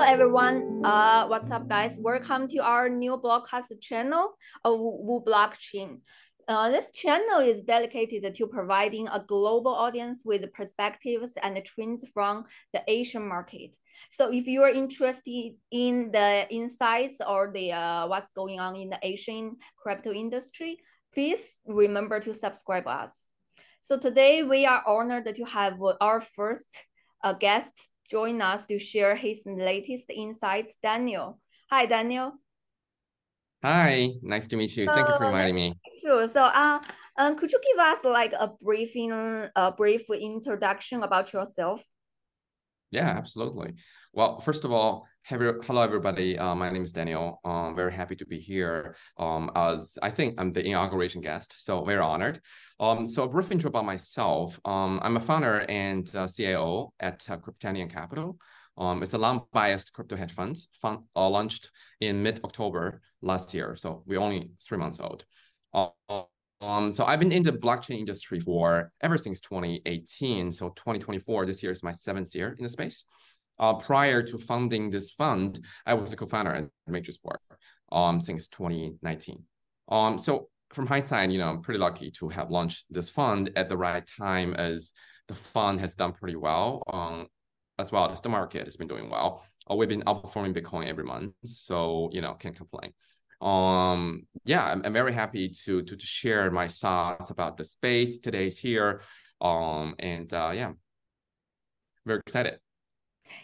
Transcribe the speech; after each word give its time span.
Hello 0.00 0.12
everyone. 0.12 0.80
Uh, 0.82 1.26
what's 1.26 1.50
up, 1.50 1.68
guys? 1.68 1.98
Welcome 2.00 2.48
to 2.48 2.58
our 2.60 2.88
new 2.88 3.18
broadcast 3.18 3.70
channel 3.82 4.32
of 4.64 4.80
Wu 4.80 5.22
Blockchain. 5.22 5.98
Uh, 6.48 6.70
this 6.70 6.90
channel 6.92 7.40
is 7.40 7.60
dedicated 7.60 8.34
to 8.34 8.46
providing 8.46 9.08
a 9.08 9.22
global 9.28 9.74
audience 9.74 10.22
with 10.24 10.50
perspectives 10.54 11.34
and 11.42 11.62
trends 11.66 12.06
from 12.14 12.46
the 12.72 12.82
Asian 12.88 13.28
market. 13.28 13.76
So 14.10 14.32
if 14.32 14.46
you 14.46 14.62
are 14.62 14.70
interested 14.70 15.52
in 15.70 16.10
the 16.10 16.46
insights 16.48 17.20
or 17.20 17.50
the 17.52 17.72
uh, 17.72 18.06
what's 18.06 18.30
going 18.30 18.58
on 18.58 18.76
in 18.76 18.88
the 18.88 18.98
Asian 19.02 19.58
crypto 19.76 20.12
industry, 20.14 20.78
please 21.12 21.58
remember 21.66 22.20
to 22.20 22.32
subscribe 22.32 22.86
us. 22.86 23.28
So 23.82 23.98
today 23.98 24.44
we 24.44 24.64
are 24.64 24.82
honored 24.86 25.26
to 25.34 25.44
have 25.44 25.74
our 26.00 26.22
first 26.22 26.86
uh, 27.22 27.34
guest 27.34 27.90
join 28.10 28.42
us 28.42 28.66
to 28.66 28.78
share 28.78 29.14
his 29.14 29.42
latest 29.46 30.06
insights, 30.10 30.76
Daniel. 30.82 31.38
Hi, 31.70 31.86
Daniel. 31.86 32.32
Hi, 33.62 34.08
nice 34.22 34.48
to 34.48 34.56
meet 34.56 34.76
you. 34.76 34.86
Thank 34.88 35.08
you 35.08 35.14
for 35.16 35.26
inviting 35.26 35.54
me. 35.54 35.74
Sure. 36.02 36.26
So, 36.26 36.42
uh, 36.42 36.80
um, 37.16 37.36
could 37.36 37.52
you 37.52 37.60
give 37.62 37.78
us 37.78 38.04
like 38.04 38.32
a 38.32 38.50
briefing, 38.62 39.12
a 39.12 39.72
brief 39.76 40.08
introduction 40.10 41.02
about 41.02 41.32
yourself? 41.32 41.82
Yeah, 42.90 43.08
absolutely. 43.08 43.74
Well, 44.12 44.40
first 44.40 44.64
of 44.64 44.72
all, 44.72 45.06
hello 45.24 45.82
everybody. 45.82 46.38
Uh, 46.38 46.54
my 46.54 46.70
name 46.70 46.82
is 46.82 46.92
Daniel. 46.92 47.40
I'm 47.44 47.50
um, 47.50 47.76
very 47.76 47.92
happy 47.92 48.16
to 48.16 48.26
be 48.26 48.38
here. 48.38 48.96
Um, 49.16 49.50
as 49.54 49.96
I 50.02 50.10
think 50.10 50.34
I'm 50.38 50.52
the 50.52 50.64
inauguration 50.64 51.20
guest, 51.20 51.54
so 51.58 51.84
very 51.84 52.00
honored. 52.00 52.40
Um, 52.78 53.06
so 53.06 53.24
a 53.24 53.28
brief 53.28 53.52
intro 53.52 53.68
about 53.68 53.84
myself. 53.84 54.58
Um, 54.64 54.98
I'm 55.02 55.16
a 55.16 55.20
founder 55.20 55.60
and 55.68 56.12
uh, 56.14 56.26
CIO 56.26 56.92
at 56.98 57.24
uh, 57.28 57.36
Kryptanium 57.36 57.90
Capital. 57.90 58.38
Um, 58.76 59.02
it's 59.02 59.12
a 59.12 59.18
long-biased 59.18 59.92
crypto 59.92 60.16
hedge 60.16 60.32
fund, 60.32 60.56
uh, 60.84 61.28
launched 61.28 61.70
in 62.00 62.22
mid-October 62.22 63.02
last 63.20 63.52
year. 63.52 63.76
So 63.76 64.02
we're 64.06 64.20
only 64.20 64.52
three 64.62 64.78
months 64.78 65.00
old. 65.00 65.24
Um, 66.62 66.92
so 66.92 67.04
I've 67.04 67.20
been 67.20 67.32
in 67.32 67.42
the 67.42 67.52
blockchain 67.52 67.98
industry 67.98 68.40
for 68.40 68.92
ever 69.00 69.16
since 69.16 69.40
2018. 69.40 70.52
So 70.52 70.70
2024, 70.70 71.46
this 71.46 71.62
year 71.62 71.72
is 71.72 71.82
my 71.82 71.92
seventh 71.92 72.34
year 72.34 72.54
in 72.58 72.64
the 72.64 72.70
space. 72.70 73.04
Uh, 73.60 73.74
prior 73.74 74.22
to 74.22 74.38
founding 74.38 74.90
this 74.90 75.10
fund, 75.10 75.60
I 75.84 75.92
was 75.92 76.14
a 76.14 76.16
co-founder 76.16 76.50
at 76.50 76.64
Matrixport 76.88 77.36
um, 77.92 78.18
since 78.18 78.48
2019. 78.48 79.44
Um, 79.90 80.18
so 80.18 80.48
from 80.72 80.86
hindsight, 80.86 81.30
you 81.30 81.38
know, 81.38 81.50
I'm 81.50 81.60
pretty 81.60 81.78
lucky 81.78 82.10
to 82.12 82.30
have 82.30 82.50
launched 82.50 82.86
this 82.88 83.10
fund 83.10 83.50
at 83.56 83.68
the 83.68 83.76
right 83.76 84.08
time 84.18 84.54
as 84.54 84.92
the 85.28 85.34
fund 85.34 85.78
has 85.80 85.94
done 85.94 86.12
pretty 86.12 86.36
well, 86.36 86.82
um, 86.90 87.26
as 87.78 87.92
well 87.92 88.10
as 88.10 88.22
the 88.22 88.30
market 88.30 88.64
has 88.64 88.78
been 88.78 88.88
doing 88.88 89.10
well. 89.10 89.44
Uh, 89.70 89.74
we've 89.74 89.90
been 89.90 90.04
outperforming 90.04 90.56
Bitcoin 90.56 90.86
every 90.86 91.04
month, 91.04 91.34
so 91.44 92.08
you 92.12 92.22
know, 92.22 92.32
can't 92.34 92.56
complain. 92.56 92.92
Um, 93.42 94.26
yeah, 94.44 94.64
I'm, 94.64 94.82
I'm 94.86 94.92
very 94.94 95.12
happy 95.12 95.50
to, 95.64 95.82
to 95.82 95.96
to 95.96 96.06
share 96.06 96.50
my 96.50 96.68
thoughts 96.68 97.28
about 97.28 97.58
the 97.58 97.64
space. 97.64 98.20
Today's 98.20 98.56
here, 98.56 99.02
um, 99.42 99.94
and 99.98 100.32
uh, 100.32 100.52
yeah, 100.54 100.72
very 102.06 102.20
excited. 102.20 102.58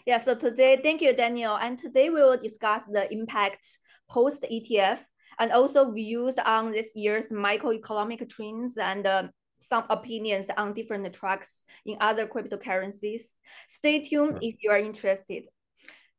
Yeah, 0.07 0.19
so 0.19 0.35
today, 0.35 0.79
thank 0.83 1.01
you, 1.01 1.15
Daniel. 1.15 1.57
And 1.57 1.79
today 1.79 2.11
we 2.11 2.23
will 2.23 2.37
discuss 2.37 2.83
the 2.91 3.13
impact 3.13 3.79
post 4.09 4.45
ETF 4.51 5.01
and 5.39 5.53
also 5.53 5.91
views 5.91 6.37
on 6.45 6.73
this 6.73 6.93
year's 6.95 7.31
microeconomic 7.31 8.29
trends 8.29 8.77
and 8.77 9.07
uh, 9.07 9.29
some 9.61 9.85
opinions 9.91 10.47
on 10.57 10.73
different 10.73 11.13
tracks 11.13 11.65
in 11.85 11.97
other 12.01 12.27
cryptocurrencies. 12.27 13.23
Stay 13.69 14.01
tuned 14.01 14.33
sure. 14.33 14.39
if 14.43 14.57
you 14.61 14.71
are 14.71 14.79
interested. 14.79 15.45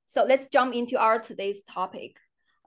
So 0.07 0.23
let's 0.23 0.47
jump 0.47 0.73
into 0.73 0.97
our 0.97 1.19
today's 1.19 1.61
topic. 1.69 2.17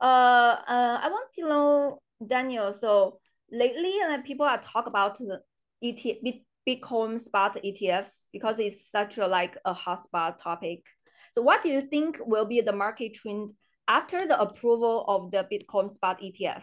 Uh, 0.01 0.57
uh, 0.67 0.99
I 1.03 1.09
want 1.11 1.33
to 1.35 1.43
know, 1.43 1.99
Daniel, 2.27 2.73
so 2.73 3.19
lately 3.51 3.95
uh, 4.07 4.19
people 4.23 4.47
are 4.47 4.59
talk 4.59 4.87
about 4.87 5.19
the 5.19 5.41
ETF, 5.83 6.43
Bitcoin 6.71 7.19
spot 7.19 7.57
ETFs 7.65 8.27
because 8.33 8.59
it's 8.59 8.91
such 8.91 9.19
a 9.19 9.27
like 9.27 9.57
a 9.65 9.75
hotspot 9.75 10.39
topic. 10.39 10.85
So 11.33 11.43
what 11.43 11.63
do 11.63 11.69
you 11.69 11.81
think 11.81 12.19
will 12.21 12.45
be 12.45 12.61
the 12.61 12.73
market 12.73 13.15
trend 13.15 13.53
after 13.89 14.27
the 14.27 14.41
approval 14.41 15.05
of 15.09 15.31
the 15.31 15.47
Bitcoin 15.51 15.91
spot 15.91 16.21
ETF? 16.21 16.63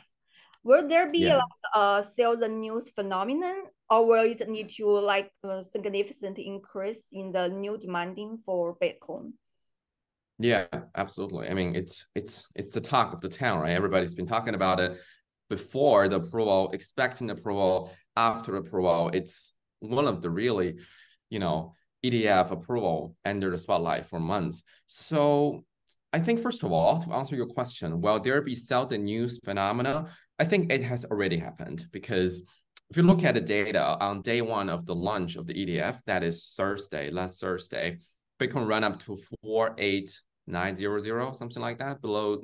Will 0.63 0.88
there 0.88 1.09
be 1.12 1.19
yeah. 1.19 1.35
like 1.38 1.63
a 1.75 2.03
sales 2.03 2.41
and 2.41 2.59
news 2.59 2.90
phenomenon, 2.90 3.63
or 3.90 4.06
will 4.06 4.25
it 4.25 4.47
need 4.50 4.69
to 4.78 4.88
like 4.88 5.31
a 5.44 5.63
significant 5.63 6.38
increase 6.40 7.07
in 7.12 7.31
the 7.31 7.50
new 7.50 7.78
demanding 7.78 8.38
for 8.46 8.75
Bitcoin? 8.75 9.34
Yeah, 10.40 10.67
absolutely. 10.96 11.47
I 11.50 11.53
mean, 11.53 11.75
it's 11.75 12.06
it's 12.13 12.47
it's 12.53 12.69
the 12.69 12.81
talk 12.81 13.13
of 13.13 13.22
the 13.22 13.29
town, 13.29 13.59
right? 13.59 13.72
Everybody's 13.72 14.16
been 14.16 14.28
talking 14.28 14.56
about 14.56 14.79
it 14.79 15.00
before 15.50 16.09
the 16.09 16.17
approval, 16.17 16.69
expecting 16.73 17.28
the 17.28 17.34
approval, 17.34 17.91
after 18.16 18.57
approval. 18.57 19.09
It's 19.13 19.53
one 19.80 20.08
of 20.08 20.22
the 20.22 20.30
really, 20.30 20.78
you 21.30 21.40
know, 21.40 21.74
ETF 22.04 22.52
approval 22.52 23.16
under 23.26 23.50
the 23.50 23.58
spotlight 23.58 24.06
for 24.06 24.20
months. 24.20 24.64
So 24.88 25.66
I 26.14 26.20
think 26.20 26.40
first 26.40 26.64
of 26.64 26.72
all, 26.72 27.02
to 27.02 27.12
answer 27.14 27.36
your 27.36 27.48
question, 27.48 28.02
will 28.02 28.20
there 28.20 28.42
be 28.42 28.56
the 28.56 28.98
news 28.98 29.40
phenomena? 29.44 30.08
I 30.40 30.46
think 30.46 30.72
it 30.72 30.84
has 30.84 31.06
already 31.06 31.38
happened 31.38 31.86
because 31.92 32.44
if 32.90 32.96
you 32.96 33.04
look 33.04 33.24
at 33.24 33.36
the 33.36 33.42
data 33.42 33.98
on 34.00 34.22
day 34.22 34.42
one 34.42 34.70
of 34.70 34.86
the 34.86 34.96
launch 34.96 35.36
of 35.36 35.46
the 35.48 35.54
ETF, 35.54 36.00
that 36.06 36.24
is 36.24 36.54
Thursday, 36.56 37.09
last 37.12 37.42
Thursday, 37.42 37.98
Bitcoin 38.40 38.68
ran 38.68 38.84
up 38.84 39.00
to 39.04 39.18
48900, 39.44 41.36
something 41.36 41.62
like 41.62 41.80
that, 41.80 42.02
below 42.02 42.40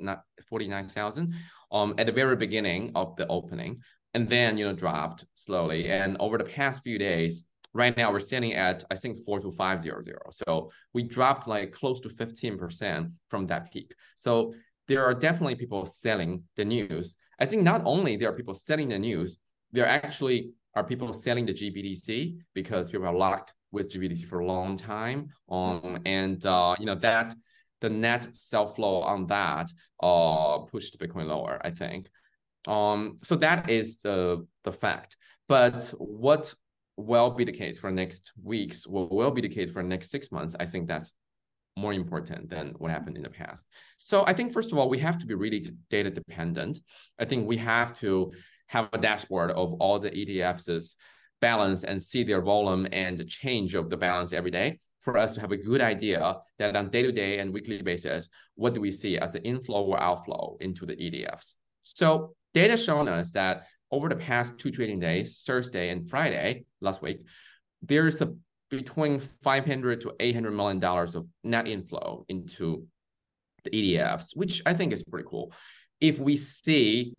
49,000 0.48 1.34
um, 1.72 1.94
at 1.96 2.06
the 2.06 2.12
very 2.12 2.36
beginning 2.36 2.92
of 2.94 3.16
the 3.16 3.26
opening 3.28 3.80
and 4.14 4.28
then 4.28 4.56
you 4.56 4.64
know 4.64 4.72
dropped 4.72 5.24
slowly. 5.34 5.90
And 5.90 6.16
over 6.20 6.38
the 6.38 6.44
past 6.44 6.82
few 6.82 6.98
days, 6.98 7.44
right 7.72 7.96
now 7.96 8.12
we're 8.12 8.20
standing 8.20 8.54
at 8.54 8.84
I 8.90 8.94
think 8.94 9.24
four 9.24 9.40
to 9.40 9.50
five 9.50 9.82
zero 9.82 10.02
zero. 10.02 10.22
So 10.30 10.70
we 10.92 11.02
dropped 11.02 11.46
like 11.46 11.72
close 11.72 12.00
to 12.02 12.08
fifteen 12.08 12.56
percent 12.56 13.08
from 13.28 13.46
that 13.48 13.72
peak. 13.72 13.94
So 14.16 14.54
there 14.88 15.04
are 15.04 15.14
definitely 15.14 15.56
people 15.56 15.84
selling 15.86 16.44
the 16.56 16.64
news. 16.64 17.16
I 17.38 17.46
think 17.46 17.62
not 17.62 17.82
only 17.84 18.16
there 18.16 18.30
are 18.30 18.36
people 18.36 18.54
selling 18.54 18.88
the 18.88 18.98
news, 18.98 19.36
there 19.72 19.86
actually 19.86 20.52
are 20.74 20.84
people 20.84 21.12
selling 21.12 21.46
the 21.46 21.54
GBTC 21.54 22.38
because 22.54 22.90
people 22.90 23.06
are 23.06 23.14
locked 23.14 23.52
with 23.72 23.92
GBTC 23.92 24.26
for 24.26 24.40
a 24.40 24.46
long 24.46 24.76
time. 24.76 25.28
Um, 25.48 25.98
and 26.06 26.44
uh, 26.46 26.76
you 26.78 26.86
know 26.86 26.94
that 26.96 27.34
the 27.80 27.90
net 27.90 28.34
sell 28.34 28.68
flow 28.68 29.02
on 29.02 29.26
that 29.26 29.68
uh 30.02 30.58
pushed 30.70 30.98
Bitcoin 30.98 31.26
lower. 31.26 31.60
I 31.62 31.70
think. 31.70 32.08
Um, 32.66 33.18
so 33.22 33.36
that 33.36 33.70
is 33.70 33.98
the 33.98 34.46
the 34.64 34.72
fact. 34.72 35.16
But 35.48 35.92
what 35.98 36.54
will 36.96 37.30
be 37.30 37.44
the 37.44 37.52
case 37.52 37.78
for 37.78 37.90
next 37.90 38.32
weeks, 38.42 38.86
what 38.86 39.12
will 39.12 39.30
be 39.30 39.42
the 39.42 39.48
case 39.48 39.70
for 39.72 39.82
next 39.82 40.10
six 40.10 40.30
months, 40.32 40.54
I 40.58 40.66
think 40.66 40.88
that's 40.88 41.12
more 41.76 41.92
important 41.92 42.48
than 42.50 42.68
what 42.78 42.90
happened 42.90 43.16
in 43.16 43.22
the 43.22 43.30
past. 43.30 43.66
So 43.98 44.24
I 44.26 44.32
think 44.32 44.52
first 44.52 44.72
of 44.72 44.78
all, 44.78 44.88
we 44.88 44.98
have 44.98 45.18
to 45.18 45.26
be 45.26 45.34
really 45.34 45.66
data 45.90 46.10
dependent. 46.10 46.78
I 47.18 47.24
think 47.24 47.48
we 47.48 47.56
have 47.56 47.94
to 47.98 48.32
have 48.68 48.88
a 48.92 48.98
dashboard 48.98 49.50
of 49.50 49.74
all 49.74 49.98
the 49.98 50.10
ETFs' 50.10 50.94
balance 51.40 51.84
and 51.84 52.00
see 52.00 52.22
their 52.22 52.40
volume 52.40 52.86
and 52.92 53.18
the 53.18 53.24
change 53.24 53.74
of 53.74 53.90
the 53.90 53.96
balance 53.96 54.32
every 54.32 54.50
day 54.50 54.78
for 55.00 55.18
us 55.18 55.34
to 55.34 55.40
have 55.40 55.52
a 55.52 55.56
good 55.56 55.82
idea 55.82 56.38
that 56.58 56.74
on 56.74 56.90
day-to-day 56.90 57.38
and 57.38 57.52
weekly 57.52 57.82
basis, 57.82 58.30
what 58.54 58.72
do 58.72 58.80
we 58.80 58.90
see 58.90 59.18
as 59.18 59.34
an 59.34 59.42
inflow 59.42 59.82
or 59.82 60.00
outflow 60.00 60.56
into 60.60 60.86
the 60.86 60.96
ETFs? 60.96 61.56
So 61.82 62.34
Data 62.54 62.76
shown 62.76 63.08
us 63.08 63.32
that 63.32 63.66
over 63.90 64.08
the 64.08 64.16
past 64.16 64.58
two 64.58 64.70
trading 64.70 65.00
days, 65.00 65.42
Thursday 65.44 65.90
and 65.90 66.08
Friday 66.08 66.64
last 66.80 67.02
week, 67.02 67.26
there's 67.82 68.22
a 68.22 68.34
between 68.70 69.20
500 69.20 70.00
to 70.00 70.14
800 70.18 70.50
million 70.50 70.80
dollars 70.80 71.14
of 71.14 71.26
net 71.42 71.68
inflow 71.68 72.24
into 72.28 72.86
the 73.64 73.70
ETFs, 73.70 74.30
which 74.34 74.62
I 74.66 74.74
think 74.74 74.92
is 74.92 75.04
pretty 75.04 75.26
cool. 75.28 75.52
If 76.00 76.18
we 76.18 76.36
see, 76.36 77.14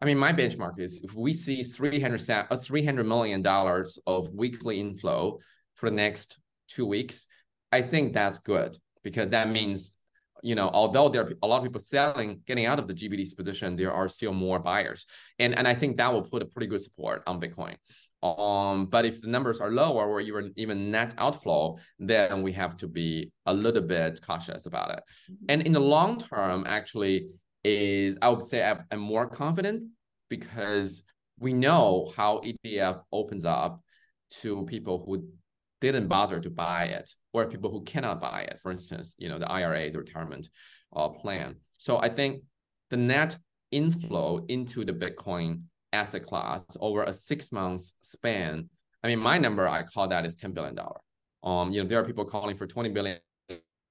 I 0.00 0.04
mean, 0.04 0.18
my 0.18 0.32
benchmark 0.32 0.78
is 0.78 1.00
if 1.02 1.14
we 1.14 1.32
see 1.32 1.62
300 1.62 2.46
uh, 2.50 2.56
300 2.56 3.04
million 3.04 3.42
dollars 3.42 3.98
of 4.06 4.32
weekly 4.32 4.80
inflow 4.80 5.38
for 5.74 5.90
the 5.90 5.96
next 5.96 6.38
two 6.68 6.86
weeks, 6.86 7.26
I 7.70 7.82
think 7.82 8.12
that's 8.12 8.38
good 8.38 8.76
because 9.02 9.30
that 9.30 9.48
means 9.48 9.94
you 10.42 10.56
know, 10.56 10.68
although 10.68 11.08
there 11.08 11.22
are 11.22 11.32
a 11.42 11.46
lot 11.46 11.58
of 11.58 11.62
people 11.62 11.80
selling, 11.80 12.40
getting 12.46 12.66
out 12.66 12.78
of 12.78 12.88
the 12.88 12.94
GBTC 12.94 13.36
position, 13.36 13.76
there 13.76 13.92
are 13.92 14.08
still 14.08 14.32
more 14.32 14.58
buyers. 14.58 15.06
And, 15.38 15.56
and 15.56 15.66
I 15.66 15.74
think 15.74 15.96
that 15.96 16.12
will 16.12 16.22
put 16.22 16.42
a 16.42 16.46
pretty 16.46 16.66
good 16.66 16.82
support 16.82 17.22
on 17.26 17.40
Bitcoin. 17.40 17.76
Um, 18.22 18.86
but 18.86 19.04
if 19.04 19.20
the 19.20 19.28
numbers 19.28 19.60
are 19.60 19.70
lower 19.70 20.08
or 20.08 20.20
even 20.20 20.52
even 20.56 20.92
net 20.92 21.12
outflow, 21.18 21.78
then 21.98 22.42
we 22.42 22.52
have 22.52 22.76
to 22.76 22.86
be 22.86 23.32
a 23.46 23.54
little 23.54 23.82
bit 23.82 24.20
cautious 24.22 24.66
about 24.66 24.92
it. 24.92 25.02
And 25.48 25.62
in 25.62 25.72
the 25.72 25.80
long 25.80 26.18
term, 26.18 26.64
actually, 26.66 27.30
is 27.64 28.16
I 28.22 28.28
would 28.28 28.46
say 28.46 28.62
I'm, 28.62 28.84
I'm 28.92 29.00
more 29.00 29.26
confident 29.26 29.90
because 30.28 31.02
we 31.40 31.52
know 31.52 32.12
how 32.16 32.40
ETF 32.44 33.02
opens 33.10 33.44
up 33.44 33.80
to 34.40 34.64
people 34.66 35.02
who 35.04 35.28
didn't 35.80 36.06
bother 36.06 36.38
to 36.40 36.50
buy 36.50 36.84
it 36.84 37.10
or 37.32 37.46
people 37.46 37.70
who 37.70 37.82
cannot 37.82 38.20
buy 38.20 38.42
it 38.42 38.58
for 38.62 38.70
instance 38.70 39.14
you 39.18 39.28
know 39.28 39.38
the 39.38 39.50
ira 39.50 39.90
the 39.90 39.98
retirement 39.98 40.48
uh, 40.94 41.08
plan. 41.08 41.56
So 41.78 41.98
I 41.98 42.08
think 42.08 42.42
the 42.90 42.96
net 42.96 43.38
inflow 43.70 44.44
into 44.48 44.84
the 44.84 44.92
Bitcoin 44.92 45.62
asset 45.92 46.26
class 46.26 46.64
over 46.80 47.02
a 47.04 47.12
six 47.12 47.52
months 47.52 47.94
span. 48.02 48.68
I 49.02 49.08
mean, 49.08 49.18
my 49.18 49.38
number 49.38 49.66
I 49.66 49.82
call 49.82 50.08
that 50.08 50.26
is 50.26 50.36
ten 50.36 50.52
billion 50.52 50.74
dollar. 50.74 51.00
Um, 51.42 51.72
you 51.72 51.82
know, 51.82 51.88
there 51.88 52.00
are 52.00 52.04
people 52.04 52.24
calling 52.24 52.56
for 52.56 52.66
twenty 52.66 52.90
billion 52.90 53.18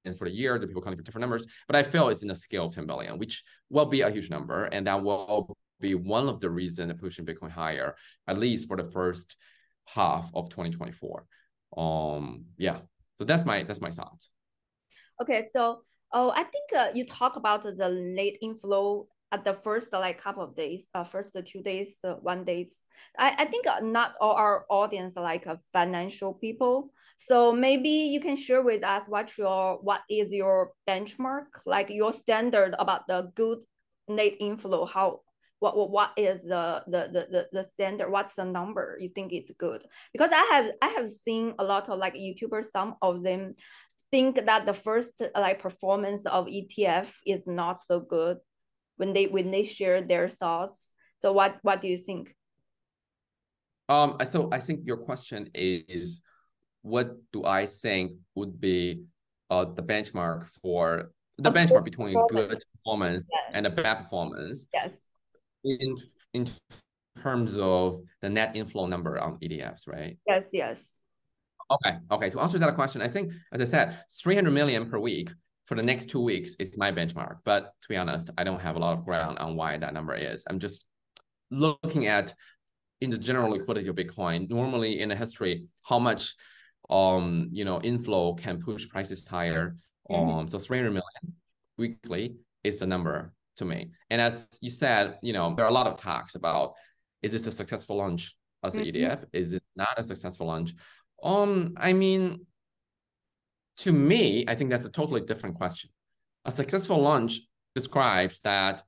and 0.03 0.17
for 0.17 0.27
the 0.27 0.33
year, 0.33 0.57
the 0.57 0.65
people 0.65 0.81
calling 0.81 0.97
for 0.97 1.03
different 1.03 1.21
numbers, 1.21 1.45
but 1.67 1.75
I 1.75 1.83
feel 1.83 2.09
it's 2.09 2.23
in 2.23 2.27
the 2.27 2.35
scale 2.35 2.65
of 2.65 2.73
10 2.73 2.87
billion, 2.87 3.19
which 3.19 3.43
will 3.69 3.85
be 3.85 4.01
a 4.01 4.09
huge 4.09 4.31
number. 4.31 4.65
And 4.65 4.87
that 4.87 5.03
will 5.03 5.55
be 5.79 5.93
one 5.93 6.27
of 6.27 6.39
the 6.39 6.49
reasons 6.49 6.91
pushing 6.99 7.23
Bitcoin 7.23 7.51
higher, 7.51 7.95
at 8.27 8.39
least 8.39 8.67
for 8.67 8.77
the 8.77 8.83
first 8.83 9.37
half 9.85 10.31
of 10.33 10.49
2024. 10.49 11.23
Um, 11.77 12.45
yeah. 12.57 12.79
So 13.21 13.25
that's 13.25 13.45
my 13.45 13.61
that's 13.61 13.81
my 13.81 13.91
thoughts. 13.91 14.31
Okay, 15.21 15.47
so 15.51 15.83
oh, 16.11 16.31
I 16.35 16.41
think 16.41 16.65
uh, 16.75 16.89
you 16.95 17.05
talk 17.05 17.35
about 17.35 17.61
the 17.61 17.87
late 18.17 18.39
inflow 18.41 19.05
at 19.31 19.45
the 19.45 19.53
first 19.63 19.93
like 19.93 20.19
couple 20.19 20.41
of 20.41 20.55
days, 20.55 20.87
uh, 20.95 21.03
first 21.03 21.37
two 21.45 21.61
days, 21.61 21.99
uh, 22.03 22.15
one 22.15 22.43
days. 22.43 22.79
I, 23.19 23.35
I 23.37 23.45
think 23.45 23.67
uh, 23.67 23.81
not 23.83 24.15
all 24.19 24.33
our 24.33 24.65
audience 24.71 25.17
are 25.17 25.23
like 25.23 25.45
uh, 25.45 25.57
financial 25.71 26.33
people. 26.33 26.89
So 27.17 27.51
maybe 27.51 27.89
you 27.89 28.19
can 28.19 28.35
share 28.35 28.63
with 28.63 28.83
us 28.83 29.07
what 29.07 29.37
your 29.37 29.77
what 29.83 30.01
is 30.09 30.33
your 30.33 30.71
benchmark, 30.89 31.61
like 31.67 31.91
your 31.91 32.11
standard 32.11 32.73
about 32.79 33.05
the 33.05 33.29
good 33.35 33.59
net 34.07 34.33
inflow. 34.39 34.85
How 34.85 35.21
what 35.61 35.77
what, 35.77 35.91
what 35.91 36.11
is 36.17 36.41
the, 36.41 36.83
the 36.87 37.27
the 37.31 37.47
the 37.51 37.63
standard? 37.63 38.09
What's 38.09 38.35
the 38.35 38.45
number 38.45 38.97
you 38.99 39.09
think 39.09 39.31
it's 39.31 39.51
good? 39.59 39.85
Because 40.11 40.31
I 40.33 40.43
have 40.51 40.71
I 40.81 40.87
have 40.87 41.07
seen 41.07 41.53
a 41.59 41.63
lot 41.63 41.87
of 41.87 41.99
like 41.99 42.15
YouTubers, 42.15 42.71
some 42.71 42.95
of 43.01 43.21
them 43.21 43.53
think 44.09 44.43
that 44.47 44.65
the 44.65 44.73
first 44.73 45.11
like 45.35 45.61
performance 45.61 46.25
of 46.25 46.47
ETF 46.47 47.09
is 47.27 47.45
not 47.45 47.79
so 47.79 47.99
good 47.99 48.37
when 48.97 49.13
they 49.13 49.27
when 49.27 49.51
they 49.51 49.61
share 49.63 50.01
their 50.01 50.27
thoughts. 50.27 50.89
So 51.21 51.31
what 51.31 51.59
what 51.61 51.79
do 51.79 51.87
you 51.87 51.97
think? 51.97 52.35
Um, 53.87 54.17
so 54.27 54.49
I 54.51 54.59
think 54.59 54.79
your 54.83 54.97
question 54.97 55.51
is, 55.53 56.23
what 56.81 57.17
do 57.31 57.45
I 57.45 57.67
think 57.67 58.13
would 58.33 58.59
be 58.59 59.03
uh 59.51 59.65
the 59.65 59.83
benchmark 59.83 60.47
for 60.63 61.11
the 61.37 61.51
benchmark 61.51 61.85
between 61.85 62.17
good 62.29 62.59
performance 62.73 63.25
yes. 63.31 63.51
and 63.53 63.67
a 63.67 63.69
bad 63.69 64.03
performance? 64.03 64.65
Yes. 64.73 65.05
In 65.63 65.97
in 66.33 66.47
terms 67.21 67.57
of 67.57 68.01
the 68.21 68.29
net 68.29 68.55
inflow 68.55 68.87
number 68.87 69.19
on 69.19 69.37
ETFs, 69.39 69.87
right? 69.87 70.17
Yes, 70.27 70.49
yes. 70.53 70.97
Okay, 71.69 71.97
okay. 72.11 72.29
To 72.31 72.39
answer 72.41 72.59
that 72.59 72.75
question, 72.75 73.01
I 73.01 73.07
think, 73.07 73.31
as 73.53 73.61
I 73.61 73.65
said, 73.65 73.99
300 74.21 74.51
million 74.51 74.89
per 74.89 74.99
week 74.99 75.29
for 75.65 75.75
the 75.75 75.83
next 75.83 76.09
two 76.09 76.21
weeks 76.21 76.55
is 76.59 76.77
my 76.77 76.91
benchmark. 76.91 77.37
But 77.45 77.73
to 77.81 77.87
be 77.87 77.95
honest, 77.95 78.29
I 78.37 78.43
don't 78.43 78.59
have 78.61 78.75
a 78.75 78.79
lot 78.79 78.97
of 78.97 79.05
ground 79.05 79.39
on 79.39 79.55
why 79.55 79.77
that 79.77 79.93
number 79.93 80.13
is. 80.15 80.43
I'm 80.49 80.59
just 80.59 80.85
looking 81.49 82.07
at 82.07 82.33
in 82.99 83.09
the 83.09 83.17
general 83.17 83.51
liquidity 83.51 83.87
of 83.87 83.95
Bitcoin. 83.95 84.49
Normally 84.49 84.99
in 84.99 85.09
the 85.09 85.15
history, 85.15 85.65
how 85.83 85.99
much 85.99 86.35
um 86.89 87.49
you 87.53 87.63
know 87.63 87.79
inflow 87.81 88.33
can 88.33 88.59
push 88.61 88.89
prices 88.89 89.25
higher. 89.25 89.77
Mm-hmm. 90.09 90.29
Um, 90.29 90.47
so 90.49 90.59
300 90.59 90.89
million 90.89 91.35
weekly 91.77 92.35
is 92.63 92.79
the 92.79 92.87
number 92.87 93.33
to 93.61 93.65
me. 93.65 93.91
And 94.09 94.19
as 94.19 94.47
you 94.59 94.69
said, 94.69 95.19
you 95.21 95.33
know, 95.33 95.53
there 95.55 95.65
are 95.65 95.69
a 95.69 95.79
lot 95.79 95.87
of 95.87 95.97
talks 95.97 96.35
about 96.35 96.73
is 97.21 97.31
this 97.31 97.45
a 97.45 97.51
successful 97.51 97.95
launch 97.97 98.35
as 98.63 98.75
an 98.75 98.83
mm-hmm. 98.83 98.97
ETF? 98.97 99.25
Is 99.31 99.53
it 99.53 99.63
not 99.75 99.93
a 99.97 100.03
successful 100.03 100.47
launch? 100.47 100.73
Um, 101.23 101.75
I 101.77 101.93
mean, 101.93 102.47
to 103.77 103.91
me, 103.91 104.45
I 104.47 104.55
think 104.55 104.71
that's 104.71 104.85
a 104.85 104.91
totally 104.91 105.21
different 105.21 105.55
question. 105.55 105.91
A 106.45 106.51
successful 106.51 106.99
launch 106.99 107.41
describes 107.75 108.39
that 108.39 108.83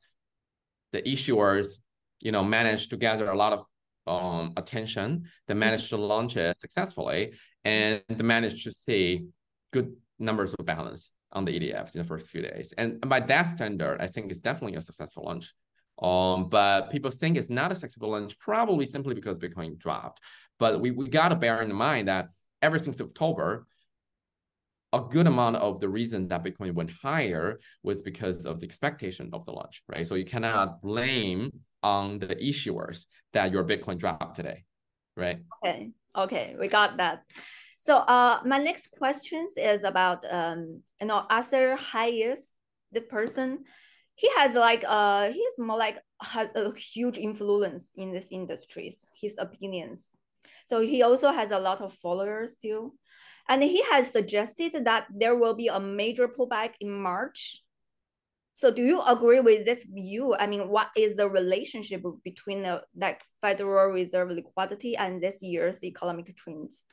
the 0.91 1.01
issuers, 1.03 1.67
you 2.19 2.31
know, 2.31 2.43
managed 2.43 2.89
to 2.89 2.97
gather 2.97 3.29
a 3.29 3.35
lot 3.35 3.53
of 3.53 3.65
um, 4.05 4.53
attention, 4.57 5.29
they 5.47 5.53
managed 5.53 5.89
to 5.89 5.97
launch 5.97 6.35
it 6.35 6.59
successfully, 6.59 7.33
and 7.63 8.01
they 8.09 8.23
managed 8.23 8.63
to 8.63 8.71
see 8.71 9.27
good 9.71 9.95
numbers 10.19 10.53
of 10.53 10.65
balance 10.65 11.11
on 11.33 11.45
the 11.45 11.59
ETFs 11.59 11.95
in 11.95 12.01
the 12.01 12.07
first 12.07 12.29
few 12.29 12.41
days. 12.41 12.73
And 12.77 13.01
by 13.01 13.19
that 13.19 13.43
standard, 13.43 13.99
I 13.99 14.07
think 14.07 14.31
it's 14.31 14.39
definitely 14.39 14.77
a 14.77 14.81
successful 14.81 15.23
launch. 15.25 15.53
Um, 16.01 16.49
but 16.49 16.89
people 16.89 17.11
think 17.11 17.37
it's 17.37 17.49
not 17.49 17.71
a 17.71 17.75
successful 17.75 18.11
launch, 18.11 18.37
probably 18.39 18.85
simply 18.85 19.15
because 19.15 19.37
Bitcoin 19.37 19.77
dropped. 19.77 20.21
But 20.59 20.79
we, 20.81 20.91
we 20.91 21.07
got 21.07 21.29
to 21.29 21.35
bear 21.35 21.61
in 21.61 21.73
mind 21.73 22.07
that 22.07 22.29
ever 22.61 22.79
since 22.79 23.01
October, 23.01 23.67
a 24.93 24.99
good 24.99 25.25
amount 25.25 25.55
of 25.55 25.79
the 25.79 25.89
reason 25.89 26.27
that 26.27 26.43
Bitcoin 26.43 26.73
went 26.73 26.91
higher 26.91 27.59
was 27.81 28.03
because 28.03 28.45
of 28.45 28.59
the 28.59 28.65
expectation 28.65 29.29
of 29.33 29.43
the 29.45 29.51
launch, 29.51 29.81
right? 29.89 30.05
So 30.05 30.15
you 30.15 30.25
cannot 30.25 30.81
blame 30.81 31.51
on 31.81 32.19
the 32.19 32.27
issuers 32.27 33.05
that 33.33 33.51
your 33.51 33.63
Bitcoin 33.63 33.97
dropped 33.97 34.35
today, 34.35 34.65
right? 35.17 35.39
Okay, 35.65 35.91
okay, 36.15 36.55
we 36.59 36.67
got 36.67 36.97
that. 36.97 37.23
So 37.83 37.97
uh, 37.97 38.39
my 38.45 38.59
next 38.59 38.91
question 38.97 39.45
is 39.57 39.83
about 39.83 40.23
um, 40.31 40.81
you 41.01 41.07
know 41.07 41.25
Arthur 41.29 41.75
Hayes, 41.75 42.53
the 42.91 43.01
person. 43.01 43.65
He 44.15 44.29
has 44.37 44.55
like 44.55 44.83
uh 44.87 45.31
he's 45.31 45.57
more 45.57 45.77
like 45.77 45.97
has 46.21 46.49
a 46.55 46.71
huge 46.77 47.17
influence 47.17 47.91
in 47.95 48.11
this 48.13 48.31
industries. 48.31 49.09
His 49.19 49.35
opinions 49.39 50.11
so 50.65 50.81
he 50.81 51.03
also 51.03 51.31
has 51.31 51.51
a 51.51 51.59
lot 51.59 51.81
of 51.81 51.93
followers 52.01 52.55
too. 52.55 52.93
And 53.49 53.61
he 53.61 53.83
has 53.91 54.11
suggested 54.11 54.85
that 54.85 55.07
there 55.13 55.35
will 55.35 55.53
be 55.53 55.67
a 55.67 55.79
major 55.79 56.27
pullback 56.27 56.75
in 56.79 56.89
March. 56.91 57.61
So 58.53 58.71
do 58.71 58.83
you 58.83 59.01
agree 59.01 59.41
with 59.41 59.65
this 59.65 59.83
view? 59.83 60.35
I 60.35 60.47
mean, 60.47 60.69
what 60.69 60.89
is 60.95 61.15
the 61.15 61.29
relationship 61.29 62.03
between 62.23 62.61
the 62.61 62.83
like 62.95 63.21
Federal 63.41 63.91
Reserve 63.91 64.29
liquidity 64.29 64.95
and 64.95 65.21
this 65.21 65.41
year's 65.41 65.83
economic 65.83 66.35
trends? 66.37 66.83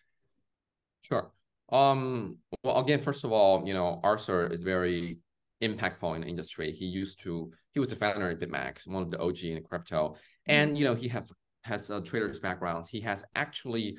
Sure. 1.03 1.31
Um, 1.73 2.39
well, 2.65 2.81
again, 2.81 3.01
first 3.01 3.25
of 3.25 3.33
all, 3.33 3.67
you 3.67 3.75
know, 3.75 4.01
Arthur 4.03 4.47
is 4.47 4.63
very 4.63 5.19
impactful 5.63 6.15
in 6.17 6.23
the 6.23 6.27
industry. 6.27 6.73
He 6.73 6.87
used 6.87 7.21
to, 7.23 7.53
he 7.73 7.81
was 7.81 7.91
the 7.91 7.97
founder 7.97 8.31
of 8.31 8.39
BitMEX, 8.39 8.87
one 8.89 9.03
of 9.03 9.11
the 9.11 9.19
OG 9.21 9.45
in 9.45 9.63
crypto. 9.63 10.17
And, 10.47 10.77
you 10.77 10.85
know, 10.85 10.95
he 10.95 11.09
has 11.09 11.31
has 11.63 11.91
a 11.91 12.01
trader's 12.01 12.41
background, 12.41 12.87
he 12.91 13.01
has 13.01 13.23
actually 13.35 13.99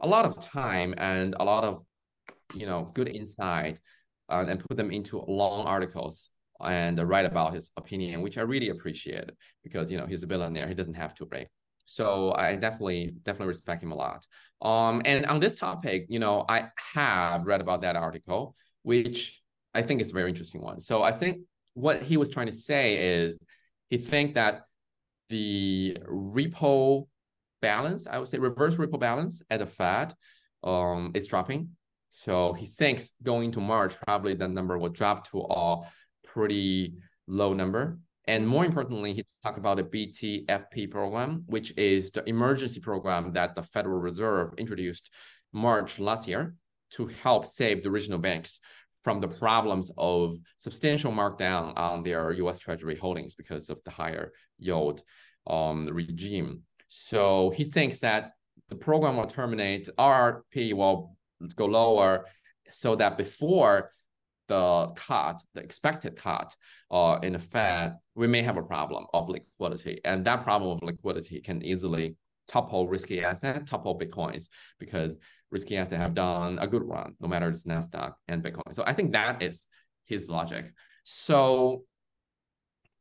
a 0.00 0.08
lot 0.08 0.24
of 0.24 0.40
time 0.40 0.94
and 0.98 1.34
a 1.38 1.44
lot 1.44 1.64
of 1.64 1.84
you 2.54 2.66
know 2.66 2.90
good 2.94 3.08
insight 3.08 3.78
uh, 4.28 4.44
and 4.48 4.60
put 4.60 4.76
them 4.76 4.90
into 4.90 5.18
long 5.20 5.66
articles 5.66 6.30
and 6.64 6.98
write 7.08 7.26
about 7.26 7.52
his 7.54 7.70
opinion, 7.76 8.22
which 8.22 8.38
I 8.38 8.42
really 8.42 8.70
appreciate 8.70 9.30
because 9.62 9.90
you 9.90 9.98
know 9.98 10.06
he's 10.06 10.22
a 10.22 10.26
billionaire, 10.26 10.68
he 10.68 10.74
doesn't 10.74 10.94
have 10.94 11.14
to, 11.16 11.26
right? 11.30 11.48
So 11.84 12.32
I 12.32 12.56
definitely 12.56 13.14
definitely 13.22 13.48
respect 13.48 13.82
him 13.82 13.92
a 13.92 13.96
lot. 13.96 14.26
Um, 14.62 15.02
and 15.04 15.26
on 15.26 15.40
this 15.40 15.56
topic, 15.56 16.06
you 16.08 16.18
know, 16.18 16.44
I 16.48 16.68
have 16.94 17.44
read 17.44 17.60
about 17.60 17.82
that 17.82 17.96
article, 17.96 18.56
which 18.82 19.42
I 19.74 19.82
think 19.82 20.00
is 20.00 20.10
a 20.10 20.14
very 20.14 20.30
interesting 20.30 20.62
one. 20.62 20.80
So 20.80 21.02
I 21.02 21.12
think 21.12 21.40
what 21.74 22.02
he 22.02 22.16
was 22.16 22.30
trying 22.30 22.46
to 22.46 22.52
say 22.52 22.96
is 22.96 23.38
he 23.90 23.98
think 23.98 24.34
that 24.34 24.62
the 25.28 25.98
repo 26.08 27.06
balance, 27.60 28.06
I 28.06 28.18
would 28.18 28.28
say 28.28 28.38
reverse 28.38 28.76
repo 28.76 28.98
balance 28.98 29.42
at 29.50 29.60
the 29.60 29.66
Fed 29.66 30.14
um, 30.62 31.12
is 31.14 31.26
dropping. 31.26 31.70
So 32.08 32.52
he 32.52 32.66
thinks 32.66 33.12
going 33.22 33.52
to 33.52 33.60
March, 33.60 33.96
probably 34.06 34.34
that 34.34 34.50
number 34.50 34.78
will 34.78 34.90
drop 34.90 35.28
to 35.30 35.40
a 35.40 35.80
pretty 36.24 36.94
low 37.26 37.52
number. 37.52 37.98
And 38.26 38.48
more 38.48 38.64
importantly, 38.64 39.12
he 39.12 39.24
talked 39.42 39.58
about 39.58 39.76
the 39.76 39.84
BTFP 39.84 40.90
program, 40.90 41.44
which 41.46 41.76
is 41.76 42.10
the 42.10 42.26
emergency 42.28 42.80
program 42.80 43.32
that 43.34 43.54
the 43.54 43.62
Federal 43.62 43.98
Reserve 43.98 44.54
introduced 44.56 45.10
March 45.52 45.98
last 45.98 46.26
year 46.26 46.54
to 46.92 47.06
help 47.22 47.44
save 47.46 47.82
the 47.82 47.90
regional 47.90 48.18
banks 48.18 48.60
from 49.02 49.20
the 49.20 49.28
problems 49.28 49.90
of 49.98 50.38
substantial 50.58 51.12
markdown 51.12 51.74
on 51.76 52.02
their 52.02 52.32
U.S. 52.32 52.58
Treasury 52.58 52.96
holdings 52.96 53.34
because 53.34 53.68
of 53.68 53.78
the 53.84 53.90
higher 53.90 54.32
yield 54.58 55.02
um, 55.46 55.86
regime. 55.92 56.62
So 56.88 57.50
he 57.50 57.64
thinks 57.64 57.98
that 58.00 58.32
the 58.70 58.76
program 58.76 59.18
will 59.18 59.26
terminate, 59.26 59.88
RRP 59.98 60.72
will 60.72 61.16
go 61.54 61.66
lower, 61.66 62.26
so 62.70 62.96
that 62.96 63.18
before 63.18 63.90
the 64.48 64.92
cut, 64.96 65.42
the 65.54 65.62
expected 65.62 66.16
cut 66.16 66.54
uh, 66.90 67.18
in 67.22 67.32
the 67.32 67.38
Fed, 67.38 67.96
we 68.14 68.26
may 68.26 68.42
have 68.42 68.56
a 68.56 68.62
problem 68.62 69.06
of 69.12 69.28
liquidity. 69.28 70.00
And 70.04 70.24
that 70.24 70.42
problem 70.42 70.76
of 70.76 70.82
liquidity 70.82 71.40
can 71.40 71.62
easily 71.62 72.16
topple 72.46 72.88
risky 72.88 73.24
asset, 73.24 73.66
topple 73.66 73.98
Bitcoins, 73.98 74.48
because 74.78 75.16
risky 75.50 75.76
assets 75.76 76.00
have 76.00 76.14
done 76.14 76.58
a 76.58 76.66
good 76.66 76.84
run, 76.84 77.14
no 77.20 77.28
matter 77.28 77.48
it's 77.48 77.64
NASDAQ 77.64 78.12
and 78.28 78.42
Bitcoin. 78.42 78.74
So 78.74 78.84
I 78.86 78.92
think 78.92 79.12
that 79.12 79.42
is 79.42 79.66
his 80.06 80.28
logic. 80.28 80.72
So 81.04 81.84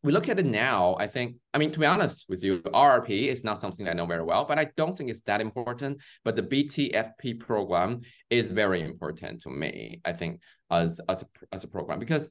we 0.03 0.11
look 0.11 0.27
at 0.27 0.37
it 0.37 0.45
now, 0.45 0.97
I 0.99 1.07
think, 1.07 1.37
I 1.53 1.57
mean, 1.57 1.71
to 1.71 1.79
be 1.79 1.85
honest 1.85 2.25
with 2.27 2.43
you, 2.43 2.59
RRP 2.59 3.27
is 3.27 3.45
not 3.45 3.61
something 3.61 3.87
I 3.87 3.93
know 3.93 4.05
very 4.05 4.23
well, 4.23 4.43
but 4.43 4.59
I 4.59 4.69
don't 4.75 4.95
think 4.97 5.09
it's 5.09 5.21
that 5.21 5.39
important. 5.39 6.01
But 6.25 6.35
the 6.35 6.43
BTFP 6.43 7.39
program 7.39 8.01
is 8.29 8.51
very 8.51 8.81
important 8.81 9.41
to 9.43 9.49
me, 9.49 10.01
I 10.03 10.11
think, 10.11 10.41
as, 10.73 10.99
as, 11.09 11.23
a, 11.23 11.25
as 11.51 11.63
a 11.63 11.67
program, 11.67 11.99
because 11.99 12.29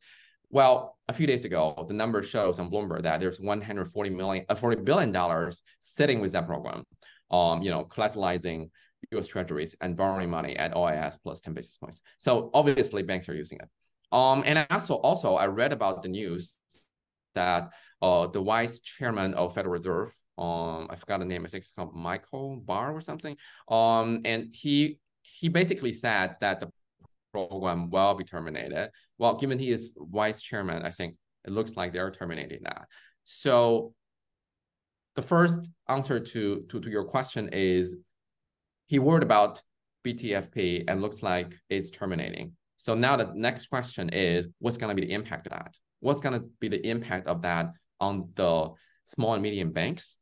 Well, 0.51 0.99
a 1.09 1.15
few 1.15 1.27
days 1.27 1.45
ago, 1.47 1.87
the 1.89 1.95
number 1.95 2.23
shows 2.23 2.59
on 2.59 2.71
Bloomberg 2.71 3.03
that 3.03 3.21
there's 3.21 3.41
140 3.41 4.11
million, 4.11 4.45
uh, 4.51 4.55
40 4.55 4.83
billion 4.83 5.11
dollars 5.11 5.63
sitting 5.81 6.21
with 6.21 6.33
that 6.33 6.47
program, 6.47 6.85
um, 7.31 7.63
you 7.63 7.71
know, 7.71 7.85
collateralizing 7.85 8.71
U.S. 9.13 9.27
Treasuries 9.27 9.75
and 9.81 9.97
borrowing 9.97 10.31
money 10.31 10.55
at 10.57 10.75
OIS 10.75 11.17
plus 11.23 11.41
10 11.41 11.55
basis 11.55 11.79
points. 11.79 12.03
So 12.19 12.51
obviously, 12.53 13.03
banks 13.03 13.29
are 13.31 13.35
using 13.35 13.59
it. 13.61 13.69
Um, 14.13 14.43
and 14.45 14.67
also, 14.71 14.97
also, 14.97 15.37
I 15.37 15.47
read 15.47 15.73
about 15.73 16.03
the 16.03 16.11
news 16.11 16.55
that 17.35 17.71
uh, 18.03 18.27
the 18.27 18.43
vice 18.43 18.79
chairman 18.81 19.33
of 19.33 19.55
Federal 19.55 19.73
Reserve, 19.73 20.15
um, 20.37 20.87
I 20.91 20.97
forgot 20.97 21.21
the 21.21 21.25
name. 21.25 21.45
I 21.47 21.49
think 21.49 21.65
it's 21.65 21.73
called 21.73 21.95
Michael 21.95 22.57
Barr 22.57 22.93
or 22.93 23.01
something. 23.01 23.37
Um, 23.69 24.21
and 24.27 24.55
he 24.55 24.99
he 25.23 25.49
basically 25.49 25.93
said 25.93 26.37
that 26.41 26.61
the 26.61 26.71
program 27.33 27.91
will 27.91 28.15
be 28.15 28.25
terminated. 28.25 28.91
Well, 29.19 29.37
given 29.37 29.59
he 29.59 29.71
is 29.71 29.95
vice 29.99 30.43
chairman, 30.43 30.83
I 30.83 30.91
think 30.91 31.17
it 31.45 31.53
looks 31.53 31.73
like 31.77 31.93
they're 31.93 32.11
terminating 32.11 32.61
that. 32.65 32.87
So 33.25 33.95
the 35.15 35.23
first 35.23 35.59
answer 35.89 36.21
to, 36.21 36.65
to, 36.69 36.81
to 36.81 36.91
your 36.91 37.05
question 37.05 37.49
is 37.53 37.95
he 38.87 38.99
worried 38.99 39.23
about 39.23 39.61
BTFP 40.05 40.85
and 40.89 41.01
looks 41.01 41.23
like 41.23 41.55
it's 41.69 41.91
terminating. 41.91 42.53
So 42.77 42.95
now 42.95 43.17
the 43.17 43.31
next 43.35 43.69
question 43.69 44.09
is 44.11 44.49
what's 44.59 44.77
going 44.77 44.95
to 44.95 45.01
be 45.01 45.07
the 45.07 45.15
impact 45.15 45.47
of 45.47 45.53
that? 45.53 45.77
What's 46.01 46.21
going 46.21 46.41
to 46.41 46.47
be 46.61 46.69
the 46.69 46.85
impact 46.87 47.27
of 47.27 47.43
that 47.43 47.73
on 48.01 48.31
the 48.35 48.71
small 49.05 49.35
and 49.35 49.43
medium 49.43 49.73
banks? 49.73 50.17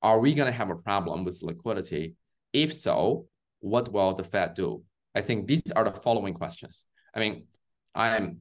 Are 0.00 0.18
we 0.18 0.34
going 0.34 0.50
to 0.50 0.56
have 0.56 0.70
a 0.70 0.76
problem 0.76 1.24
with 1.24 1.42
liquidity? 1.42 2.16
If 2.52 2.72
so, 2.72 3.26
what 3.60 3.92
will 3.92 4.14
the 4.14 4.24
Fed 4.24 4.54
do? 4.54 4.82
I 5.14 5.20
think 5.20 5.46
these 5.46 5.70
are 5.74 5.84
the 5.84 5.92
following 5.92 6.34
questions. 6.34 6.86
I 7.14 7.20
mean, 7.20 7.44
I'm 7.94 8.40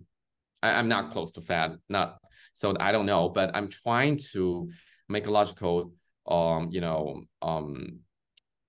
I'm 0.64 0.88
not 0.88 1.12
close 1.12 1.32
to 1.34 1.42
Fed, 1.42 1.78
not 1.90 2.18
so 2.54 2.76
I 2.80 2.92
don't 2.92 3.06
know, 3.06 3.30
but 3.30 3.52
I'm 3.56 3.68
trying 3.68 4.20
to 4.34 4.70
make 5.10 5.28
a 5.28 5.32
logical, 5.32 5.94
um, 6.28 6.70
you 6.72 6.82
know, 6.82 7.24
um, 7.42 8.00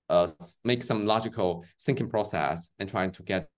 uh, 0.08 0.28
make 0.64 0.82
some 0.82 1.06
logical 1.06 1.64
thinking 1.82 2.08
process 2.08 2.70
and 2.78 2.88
trying 2.88 3.10
to 3.12 3.22
get 3.22 3.48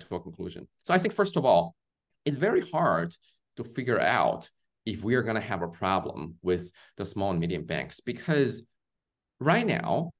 to 0.00 0.14
a 0.14 0.20
conclusion. 0.20 0.68
So 0.84 0.94
I 0.94 0.98
think 0.98 1.14
first 1.14 1.36
of 1.36 1.44
all, 1.44 1.74
it's 2.24 2.36
very 2.36 2.68
hard 2.70 3.14
to 3.56 3.64
figure 3.64 4.00
out 4.00 4.50
if 4.84 5.02
we 5.02 5.14
are 5.16 5.22
going 5.22 5.36
to 5.36 5.40
have 5.40 5.62
a 5.62 5.68
problem 5.68 6.36
with 6.42 6.70
the 6.96 7.04
small 7.04 7.30
and 7.30 7.40
medium 7.40 7.64
banks 7.64 8.00
because 8.00 8.62
right 9.40 9.66
now 9.66 10.10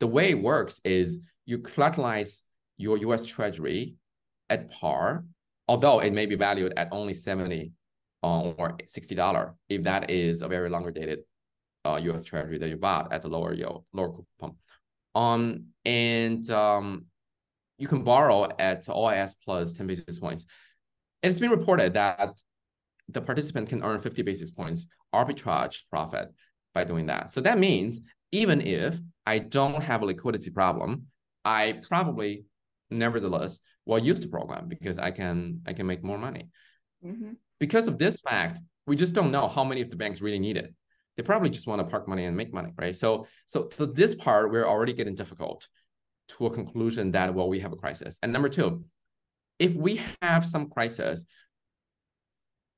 the 0.00 0.06
way 0.06 0.30
it 0.30 0.42
works 0.42 0.80
is 0.84 1.18
you 1.46 1.58
collateralize 1.58 2.40
your 2.76 2.96
US 2.98 3.24
Treasury 3.24 3.94
at 4.50 4.70
par, 4.70 5.24
although 5.68 6.00
it 6.00 6.12
may 6.12 6.26
be 6.26 6.36
valued 6.36 6.72
at 6.76 6.88
only 6.92 7.14
70 7.14 7.72
uh, 8.22 8.40
or 8.42 8.76
$60 8.76 9.54
if 9.68 9.82
that 9.82 10.10
is 10.10 10.42
a 10.42 10.48
very 10.48 10.68
longer 10.68 10.90
dated 10.90 11.20
uh, 11.84 11.96
US 11.96 12.24
Treasury 12.24 12.58
that 12.58 12.68
you 12.68 12.76
bought 12.76 13.12
at 13.12 13.24
a 13.24 13.28
lower 13.28 13.52
yield, 13.52 13.84
lower 13.92 14.12
coupon. 14.12 14.56
Um, 15.14 15.66
and 15.84 16.48
um, 16.50 17.06
you 17.78 17.88
can 17.88 18.02
borrow 18.02 18.48
at 18.58 18.86
OIS 18.86 19.34
plus 19.44 19.72
10 19.72 19.86
basis 19.86 20.18
points. 20.18 20.44
It's 21.22 21.38
been 21.38 21.50
reported 21.50 21.94
that 21.94 22.38
the 23.08 23.20
participant 23.20 23.68
can 23.68 23.82
earn 23.82 24.00
50 24.00 24.22
basis 24.22 24.50
points 24.50 24.86
arbitrage 25.14 25.82
profit 25.90 26.28
by 26.74 26.84
doing 26.84 27.06
that. 27.06 27.32
So 27.32 27.40
that 27.42 27.58
means 27.58 28.00
even 28.32 28.60
if 28.60 28.98
I 29.24 29.38
don't 29.38 29.82
have 29.82 30.02
a 30.02 30.06
liquidity 30.06 30.50
problem, 30.50 31.06
I 31.44 31.80
probably 31.88 32.44
nevertheless 32.90 33.60
will 33.84 33.98
use 33.98 34.20
the 34.20 34.28
program 34.28 34.68
because 34.68 34.98
I 34.98 35.10
can 35.10 35.60
I 35.66 35.72
can 35.72 35.86
make 35.86 36.02
more 36.02 36.18
money. 36.18 36.48
Mm-hmm. 37.04 37.32
Because 37.58 37.86
of 37.86 37.98
this 37.98 38.18
fact, 38.20 38.60
we 38.86 38.96
just 38.96 39.14
don't 39.14 39.30
know 39.30 39.48
how 39.48 39.64
many 39.64 39.80
of 39.80 39.90
the 39.90 39.96
banks 39.96 40.20
really 40.20 40.38
need 40.38 40.56
it. 40.56 40.74
They 41.16 41.22
probably 41.22 41.50
just 41.50 41.66
want 41.66 41.80
to 41.80 41.90
park 41.90 42.06
money 42.08 42.24
and 42.24 42.36
make 42.36 42.52
money, 42.52 42.72
right? 42.76 42.94
So 42.94 43.26
so, 43.46 43.70
so 43.76 43.86
this 43.86 44.14
part 44.14 44.50
we're 44.50 44.66
already 44.66 44.92
getting 44.92 45.14
difficult 45.14 45.66
to 46.28 46.46
a 46.46 46.50
conclusion 46.50 47.12
that 47.12 47.34
well 47.34 47.48
we 47.48 47.60
have 47.60 47.72
a 47.72 47.76
crisis. 47.76 48.18
And 48.22 48.32
number 48.32 48.48
two, 48.48 48.84
if 49.58 49.74
we 49.74 50.00
have 50.22 50.46
some 50.46 50.68
crisis, 50.68 51.24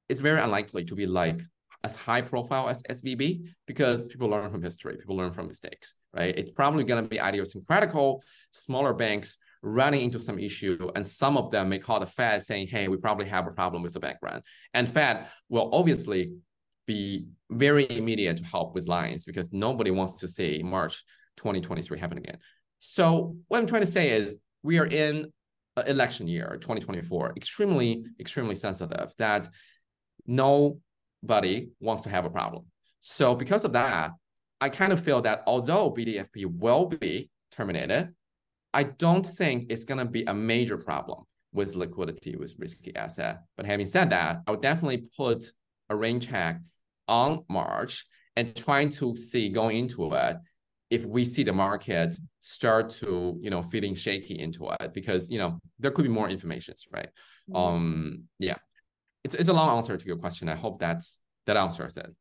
it's 0.08 0.20
very 0.20 0.40
unlikely 0.40 0.84
to 0.86 0.94
be 0.94 1.06
like 1.06 1.40
as 1.84 1.94
high 1.94 2.22
profile 2.22 2.68
as 2.68 2.82
SVB 2.84 3.50
because 3.66 4.06
people 4.06 4.28
learn 4.28 4.50
from 4.50 4.62
history, 4.62 4.96
people 4.96 5.16
learn 5.16 5.32
from 5.32 5.46
mistakes, 5.46 5.94
right? 6.12 6.36
It's 6.36 6.50
probably 6.50 6.84
going 6.84 7.02
to 7.02 7.08
be 7.08 7.18
idiosyncratical, 7.18 8.20
smaller 8.52 8.94
banks 8.94 9.36
running 9.62 10.02
into 10.02 10.22
some 10.22 10.38
issue, 10.38 10.90
and 10.94 11.06
some 11.06 11.36
of 11.36 11.50
them 11.50 11.68
may 11.68 11.78
call 11.78 12.00
the 12.00 12.06
Fed 12.06 12.44
saying, 12.44 12.68
"Hey, 12.68 12.88
we 12.88 12.96
probably 12.96 13.26
have 13.26 13.46
a 13.46 13.52
problem 13.52 13.82
with 13.82 13.94
the 13.94 14.00
bank 14.00 14.18
run," 14.22 14.42
and 14.74 14.88
Fed 14.88 15.26
will 15.48 15.70
obviously 15.72 16.34
be 16.86 17.28
very 17.50 17.86
immediate 17.90 18.38
to 18.38 18.44
help 18.44 18.74
with 18.74 18.88
lines 18.88 19.24
because 19.24 19.52
nobody 19.52 19.90
wants 19.90 20.16
to 20.20 20.28
see 20.28 20.62
March 20.62 21.04
2023 21.36 21.98
happen 21.98 22.18
again. 22.18 22.38
So 22.78 23.36
what 23.48 23.58
I'm 23.58 23.66
trying 23.66 23.82
to 23.82 23.86
say 23.86 24.10
is 24.10 24.36
we 24.62 24.78
are 24.78 24.86
in 24.86 25.32
election 25.86 26.26
year 26.26 26.58
2024 26.60 27.34
extremely 27.36 28.04
extremely 28.18 28.54
sensitive 28.54 29.12
that 29.18 29.48
nobody 30.26 31.68
wants 31.80 32.02
to 32.02 32.08
have 32.08 32.24
a 32.24 32.30
problem 32.30 32.64
so 33.00 33.34
because 33.34 33.64
of 33.64 33.72
that 33.72 34.10
i 34.60 34.68
kind 34.68 34.92
of 34.92 35.02
feel 35.02 35.22
that 35.22 35.42
although 35.46 35.92
BTFP 35.92 36.46
will 36.46 36.86
be 36.86 37.30
terminated 37.52 38.12
I 38.75 38.84
don't 38.84 39.25
think 39.25 39.70
it's 39.70 39.84
going 39.84 39.98
to 39.98 40.04
be 40.04 40.25
a 40.25 40.34
major 40.34 40.76
problem 40.76 41.25
with 41.52 41.75
liquidity 41.75 42.37
with 42.37 42.54
risky 42.58 42.94
asset. 42.94 43.40
But 43.56 43.66
having 43.66 43.87
said 43.87 44.10
that, 44.10 44.42
I 44.46 44.50
would 44.50 44.62
definitely 44.62 45.08
put 45.16 45.44
a 45.88 45.96
rain 45.96 46.20
check 46.20 46.60
on 47.06 47.44
March 47.48 48.04
and 48.37 48.54
trying 48.54 48.90
to 48.90 49.16
see 49.16 49.48
going 49.48 49.78
into 49.78 50.12
it 50.14 50.37
if 50.90 51.04
we 51.04 51.25
see 51.25 51.42
the 51.42 51.52
market 51.52 52.16
start 52.40 52.90
to 52.90 53.37
you 53.40 53.50
know 53.50 53.62
feeling 53.62 53.94
shaky 53.94 54.38
into 54.38 54.70
it 54.80 54.94
because 54.94 55.28
you 55.28 55.38
know 55.38 55.58
there 55.78 55.90
could 55.90 56.04
be 56.04 56.08
more 56.08 56.28
information 56.28 56.75
right 56.92 57.08
mm-hmm. 57.50 57.56
um 57.56 58.22
yeah 58.38 58.56
it's, 59.25 59.34
it's 59.34 59.48
a 59.48 59.52
long 59.52 59.76
answer 59.76 59.96
to 59.96 60.06
your 60.06 60.16
question 60.16 60.48
i 60.48 60.54
hope 60.54 60.80
that's 60.80 61.18
that 61.46 61.56
answers 61.56 61.96
it 61.96 62.14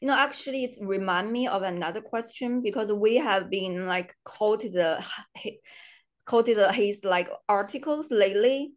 you 0.00 0.08
know, 0.08 0.16
actually, 0.16 0.64
it 0.64 0.76
remind 0.80 1.32
me 1.32 1.48
of 1.48 1.62
another 1.62 2.00
question 2.00 2.62
because 2.62 2.92
we 2.92 3.16
have 3.16 3.50
been 3.50 3.86
like 3.86 4.14
quoted 4.24 4.72
the 4.72 5.04
quoted 6.26 6.58
his 6.72 7.00
like 7.04 7.28
articles 7.48 8.10
lately. 8.10 8.72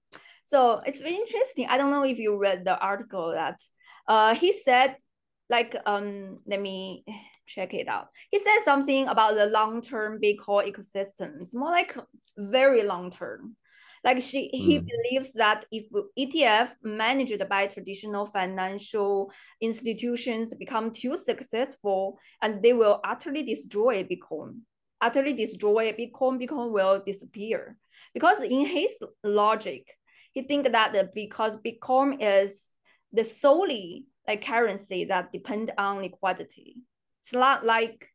So 0.45 0.81
it's 0.85 1.01
very 1.01 1.15
interesting. 1.15 1.67
I 1.69 1.77
don't 1.77 1.91
know 1.91 2.03
if 2.03 2.17
you 2.17 2.37
read 2.37 2.65
the 2.65 2.77
article 2.79 3.31
that 3.31 3.59
uh 4.07 4.33
he 4.33 4.53
said 4.53 4.95
like 5.49 5.75
um 5.85 6.39
let 6.45 6.61
me 6.61 7.03
check 7.45 7.73
it 7.73 7.87
out. 7.87 8.07
He 8.31 8.39
said 8.39 8.63
something 8.63 9.07
about 9.07 9.35
the 9.35 9.47
long 9.47 9.81
term 9.81 10.19
Bitcoin 10.21 10.71
ecosystem. 10.71 11.41
It's 11.41 11.55
more 11.55 11.71
like 11.71 11.97
very 12.37 12.83
long 12.83 13.09
term. 13.09 13.55
Like 14.03 14.21
she, 14.21 14.47
mm. 14.47 14.57
he 14.57 14.77
hmm. 14.77 14.85
believes 14.85 15.31
that 15.33 15.65
if 15.71 15.85
ETF 16.17 16.71
managed 16.83 17.47
by 17.49 17.67
traditional 17.67 18.25
financial 18.25 19.31
institutions 19.61 20.53
become 20.53 20.91
too 20.91 21.17
successful, 21.17 22.19
and 22.41 22.61
they 22.63 22.73
will 22.73 23.01
utterly 23.03 23.43
destroy 23.43 24.03
Bitcoin, 24.03 24.59
utterly 25.01 25.33
destroy 25.33 25.91
Bitcoin, 25.91 26.41
Bitcoin 26.41 26.71
will 26.71 27.01
disappear. 27.05 27.77
Because 28.13 28.39
in 28.43 28.65
his 28.65 28.91
logic, 29.23 29.85
he 30.31 30.43
think 30.43 30.71
that 30.71 31.13
because 31.13 31.57
Bitcoin 31.57 32.17
is 32.19 32.63
the 33.11 33.23
solely 33.23 34.05
like 34.27 34.45
currency 34.45 35.05
that 35.05 35.31
depend 35.31 35.71
on 35.77 36.01
liquidity. 36.01 36.77
It's 37.23 37.33
not 37.33 37.65
like 37.65 38.07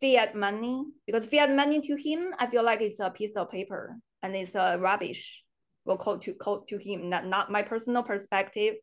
fiat 0.00 0.34
money 0.34 0.84
because 1.06 1.26
fiat 1.26 1.54
money 1.54 1.80
to 1.80 1.96
him, 1.96 2.34
I 2.38 2.46
feel 2.46 2.64
like 2.64 2.80
it's 2.80 3.00
a 3.00 3.10
piece 3.10 3.36
of 3.36 3.50
paper 3.50 3.96
and 4.22 4.34
it's 4.34 4.54
uh, 4.54 4.76
rubbish. 4.80 5.42
Quote 5.86 6.22
to 6.22 6.34
quote 6.34 6.68
to 6.68 6.78
him, 6.78 7.08
not, 7.08 7.26
not 7.26 7.50
my 7.50 7.62
personal 7.62 8.02
perspective. 8.02 8.76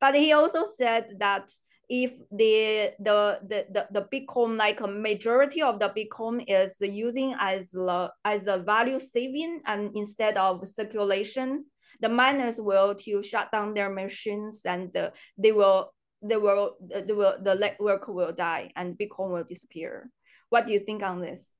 But 0.00 0.14
he 0.14 0.32
also 0.32 0.64
said 0.64 1.16
that 1.18 1.50
if 1.88 2.12
the 2.30 2.92
the 2.98 3.40
the 3.46 3.66
the, 3.70 3.86
the 3.90 4.06
Bitcoin, 4.12 4.56
like 4.58 4.80
a 4.80 4.86
majority 4.86 5.62
of 5.62 5.78
the 5.78 5.90
Bitcoin 5.90 6.44
is 6.48 6.76
using 6.80 7.34
as 7.38 7.74
a, 7.74 8.10
as 8.24 8.46
a 8.46 8.58
value 8.58 8.98
saving 8.98 9.60
and 9.66 9.90
instead 9.94 10.36
of 10.36 10.66
circulation, 10.66 11.64
the 12.00 12.08
miners 12.08 12.60
will 12.60 12.94
to 12.94 13.22
shut 13.22 13.52
down 13.52 13.74
their 13.74 13.90
machines 13.90 14.60
and 14.64 14.96
uh, 14.96 15.10
they 15.38 15.52
will 15.52 15.92
they 16.22 16.36
will 16.36 16.76
they 16.90 17.12
will 17.12 17.36
the 17.42 17.54
network 17.54 18.08
will 18.08 18.32
die 18.32 18.70
and 18.76 18.98
Bitcoin 18.98 19.30
will 19.30 19.44
disappear. 19.44 20.10
What 20.48 20.66
do 20.66 20.72
you 20.72 20.80
think 20.80 21.02
on 21.02 21.20
this? 21.20 21.55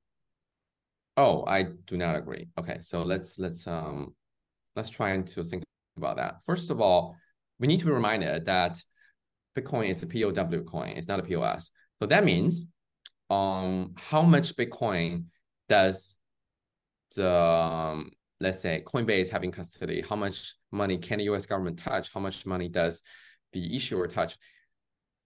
Oh, 1.17 1.45
I 1.47 1.65
do 1.87 1.97
not 1.97 2.17
agree. 2.17 2.49
Okay, 2.59 2.79
so 2.83 3.03
let's 3.03 3.39
let's 3.39 3.67
um 3.67 4.15
let's 4.75 4.91
try 4.91 5.11
and 5.11 5.27
to 5.29 5.43
think 5.45 5.65
about 5.97 6.17
that. 6.17 6.37
First 6.45 6.71
of 6.71 6.81
all, 6.81 7.17
we 7.59 7.67
need 7.67 7.81
to 7.81 7.87
be 7.87 7.93
reminded 7.93 8.47
that 8.47 8.83
Bitcoin 9.57 9.89
is 9.89 10.03
a 10.03 10.07
POW 10.07 10.63
coin, 10.65 10.91
it's 10.97 11.09
not 11.09 11.21
a 11.21 11.23
POS. 11.23 11.71
So 12.01 12.07
that 12.07 12.25
means 12.25 12.69
um 13.31 13.95
how 13.97 14.23
much 14.23 14.57
Bitcoin 14.57 15.25
does 15.69 16.17
the 17.15 17.31
um, 17.33 18.11
let's 18.41 18.61
say 18.61 18.83
Coinbase 18.87 19.31
having 19.31 19.51
custody, 19.51 20.03
how 20.07 20.17
much 20.17 20.55
money 20.71 20.99
can 20.99 21.19
the 21.19 21.25
US 21.25 21.47
government 21.47 21.79
touch? 21.79 22.13
How 22.13 22.21
much 22.21 22.45
money 22.45 22.69
does 22.69 23.01
the 23.53 23.75
issuer 23.75 24.07
touch? 24.07 24.37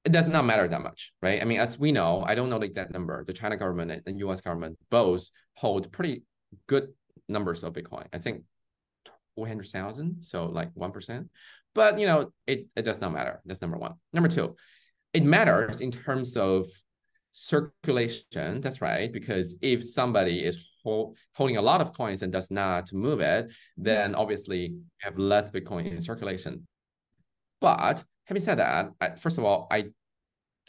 It 0.04 0.12
does 0.12 0.28
not 0.28 0.46
matter 0.46 0.66
that 0.66 0.80
much, 0.80 1.12
right? 1.20 1.42
I 1.42 1.44
mean, 1.44 1.60
as 1.60 1.78
we 1.78 1.92
know, 1.92 2.24
I 2.26 2.34
don't 2.34 2.48
know 2.48 2.58
the 2.58 2.66
exact 2.66 2.92
number. 2.92 3.24
The 3.24 3.34
China 3.34 3.56
government 3.56 3.90
and 3.90 4.02
the 4.04 4.26
US 4.26 4.40
government 4.40 4.78
both 4.90 5.28
hold 5.54 5.92
pretty 5.92 6.22
good 6.66 6.88
numbers 7.28 7.62
of 7.64 7.74
Bitcoin. 7.74 8.06
I 8.12 8.18
think 8.18 8.44
400,000, 9.36 10.22
so 10.22 10.46
like 10.46 10.74
1%. 10.74 11.28
But, 11.74 11.98
you 11.98 12.06
know, 12.06 12.32
it, 12.46 12.66
it 12.74 12.82
does 12.82 13.00
not 13.00 13.12
matter. 13.12 13.40
That's 13.44 13.60
number 13.60 13.76
one. 13.76 13.94
Number 14.12 14.28
two, 14.28 14.56
it 15.12 15.24
matters 15.24 15.80
in 15.80 15.90
terms 15.90 16.36
of 16.36 16.66
circulation. 17.32 18.60
That's 18.60 18.80
right. 18.80 19.12
Because 19.12 19.56
if 19.62 19.84
somebody 19.84 20.40
is 20.44 20.72
hold, 20.82 21.16
holding 21.34 21.56
a 21.56 21.62
lot 21.62 21.80
of 21.80 21.92
coins 21.92 22.22
and 22.22 22.32
does 22.32 22.50
not 22.50 22.92
move 22.92 23.20
it, 23.20 23.50
then 23.76 24.14
obviously 24.14 24.66
you 24.66 24.82
have 24.98 25.18
less 25.18 25.50
Bitcoin 25.50 25.86
in 25.86 26.00
circulation. 26.00 26.66
But 27.60 28.04
having 28.30 28.42
said 28.42 28.58
that, 28.58 28.92
I, 29.00 29.10
first 29.10 29.38
of 29.38 29.44
all, 29.44 29.66
I 29.70 29.86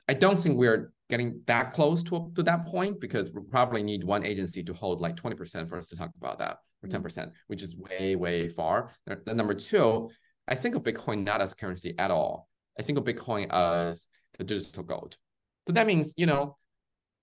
I 0.09 0.15
don't 0.15 0.37
think 0.37 0.57
we're 0.57 0.91
getting 1.09 1.41
that 1.45 1.73
close 1.73 2.01
to, 2.03 2.31
to 2.35 2.41
that 2.43 2.65
point 2.65 2.99
because 2.99 3.31
we 3.31 3.41
probably 3.49 3.83
need 3.83 4.03
one 4.03 4.25
agency 4.25 4.63
to 4.63 4.73
hold 4.73 4.99
like 4.99 5.15
20% 5.15 5.69
for 5.69 5.77
us 5.77 5.89
to 5.89 5.95
talk 5.95 6.09
about 6.17 6.39
that 6.39 6.57
or 6.83 6.89
10%, 6.89 7.01
mm-hmm. 7.03 7.29
which 7.47 7.61
is 7.61 7.75
way, 7.75 8.15
way 8.15 8.49
far. 8.49 8.91
Then 9.05 9.37
number 9.37 9.53
two, 9.53 10.09
I 10.47 10.55
think 10.55 10.75
of 10.75 10.83
Bitcoin 10.83 11.23
not 11.23 11.39
as 11.39 11.53
currency 11.53 11.93
at 11.99 12.11
all. 12.11 12.47
I 12.79 12.81
think 12.81 12.97
of 12.97 13.03
Bitcoin 13.03 13.51
as 13.51 14.07
the 14.37 14.43
digital 14.43 14.83
gold. 14.83 15.17
So 15.67 15.73
that 15.73 15.85
means, 15.85 16.13
you 16.17 16.25
know, 16.25 16.57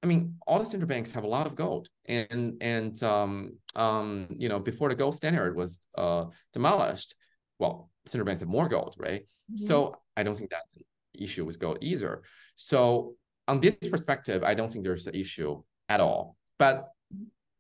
I 0.02 0.06
mean, 0.06 0.36
all 0.46 0.60
the 0.60 0.66
central 0.66 0.88
banks 0.88 1.10
have 1.10 1.24
a 1.24 1.28
lot 1.28 1.46
of 1.46 1.56
gold, 1.56 1.88
and 2.06 2.58
and 2.60 3.02
um 3.02 3.54
um 3.74 4.28
you 4.38 4.48
know 4.48 4.60
before 4.60 4.88
the 4.90 4.94
gold 4.94 5.16
standard 5.16 5.56
was 5.56 5.80
uh 5.96 6.26
demolished, 6.52 7.16
well, 7.58 7.90
central 8.06 8.26
banks 8.26 8.40
have 8.40 8.48
more 8.48 8.68
gold, 8.68 8.94
right? 8.98 9.22
Mm-hmm. 9.22 9.66
So 9.66 9.96
I 10.16 10.22
don't 10.22 10.36
think 10.36 10.50
that's 10.50 10.72
an 10.74 10.82
issue 11.14 11.44
with 11.44 11.58
gold 11.58 11.78
either. 11.80 12.22
So 12.56 13.14
on 13.46 13.60
this 13.60 13.76
perspective, 13.90 14.42
I 14.42 14.54
don't 14.54 14.70
think 14.70 14.84
there's 14.84 15.06
an 15.06 15.14
issue 15.14 15.62
at 15.88 16.00
all. 16.00 16.36
But 16.58 16.88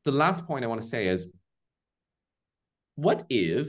the 0.04 0.12
last 0.12 0.46
point 0.46 0.64
I 0.64 0.68
want 0.68 0.82
to 0.82 0.88
say 0.88 1.08
is, 1.08 1.26
what 2.94 3.24
if 3.28 3.68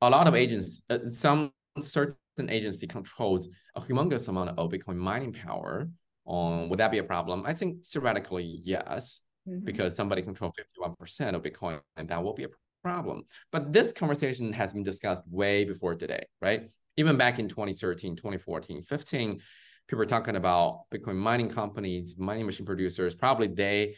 a 0.00 0.10
lot 0.10 0.28
of 0.28 0.34
agents, 0.34 0.82
uh, 0.90 0.98
some 1.10 1.52
certain 1.80 2.16
agency 2.48 2.86
controls 2.86 3.48
a 3.74 3.80
humongous 3.80 4.28
amount 4.28 4.50
of 4.58 4.70
Bitcoin 4.70 4.96
mining 4.96 5.32
power? 5.32 5.88
Um, 6.26 6.68
would 6.68 6.78
that 6.78 6.90
be 6.90 6.98
a 6.98 7.04
problem? 7.04 7.44
I 7.46 7.54
think 7.54 7.86
theoretically, 7.86 8.60
yes, 8.64 9.22
mm-hmm. 9.48 9.64
because 9.64 9.96
somebody 9.96 10.22
controls 10.22 10.52
51% 10.78 11.34
of 11.34 11.42
Bitcoin, 11.42 11.80
and 11.96 12.08
that 12.08 12.22
will 12.22 12.34
be 12.34 12.44
a 12.44 12.48
problem. 12.82 13.22
But 13.52 13.72
this 13.72 13.92
conversation 13.92 14.52
has 14.52 14.72
been 14.72 14.82
discussed 14.82 15.24
way 15.28 15.64
before 15.64 15.94
today, 15.94 16.24
right? 16.40 16.70
Even 16.96 17.16
back 17.16 17.38
in 17.38 17.48
2013, 17.48 18.16
2014, 18.16 18.82
15, 18.82 19.40
people 19.86 19.98
were 19.98 20.06
talking 20.06 20.36
about 20.36 20.82
Bitcoin 20.92 21.16
mining 21.16 21.48
companies, 21.48 22.16
mining 22.18 22.46
machine 22.46 22.66
producers. 22.66 23.14
Probably 23.14 23.48
they 23.48 23.96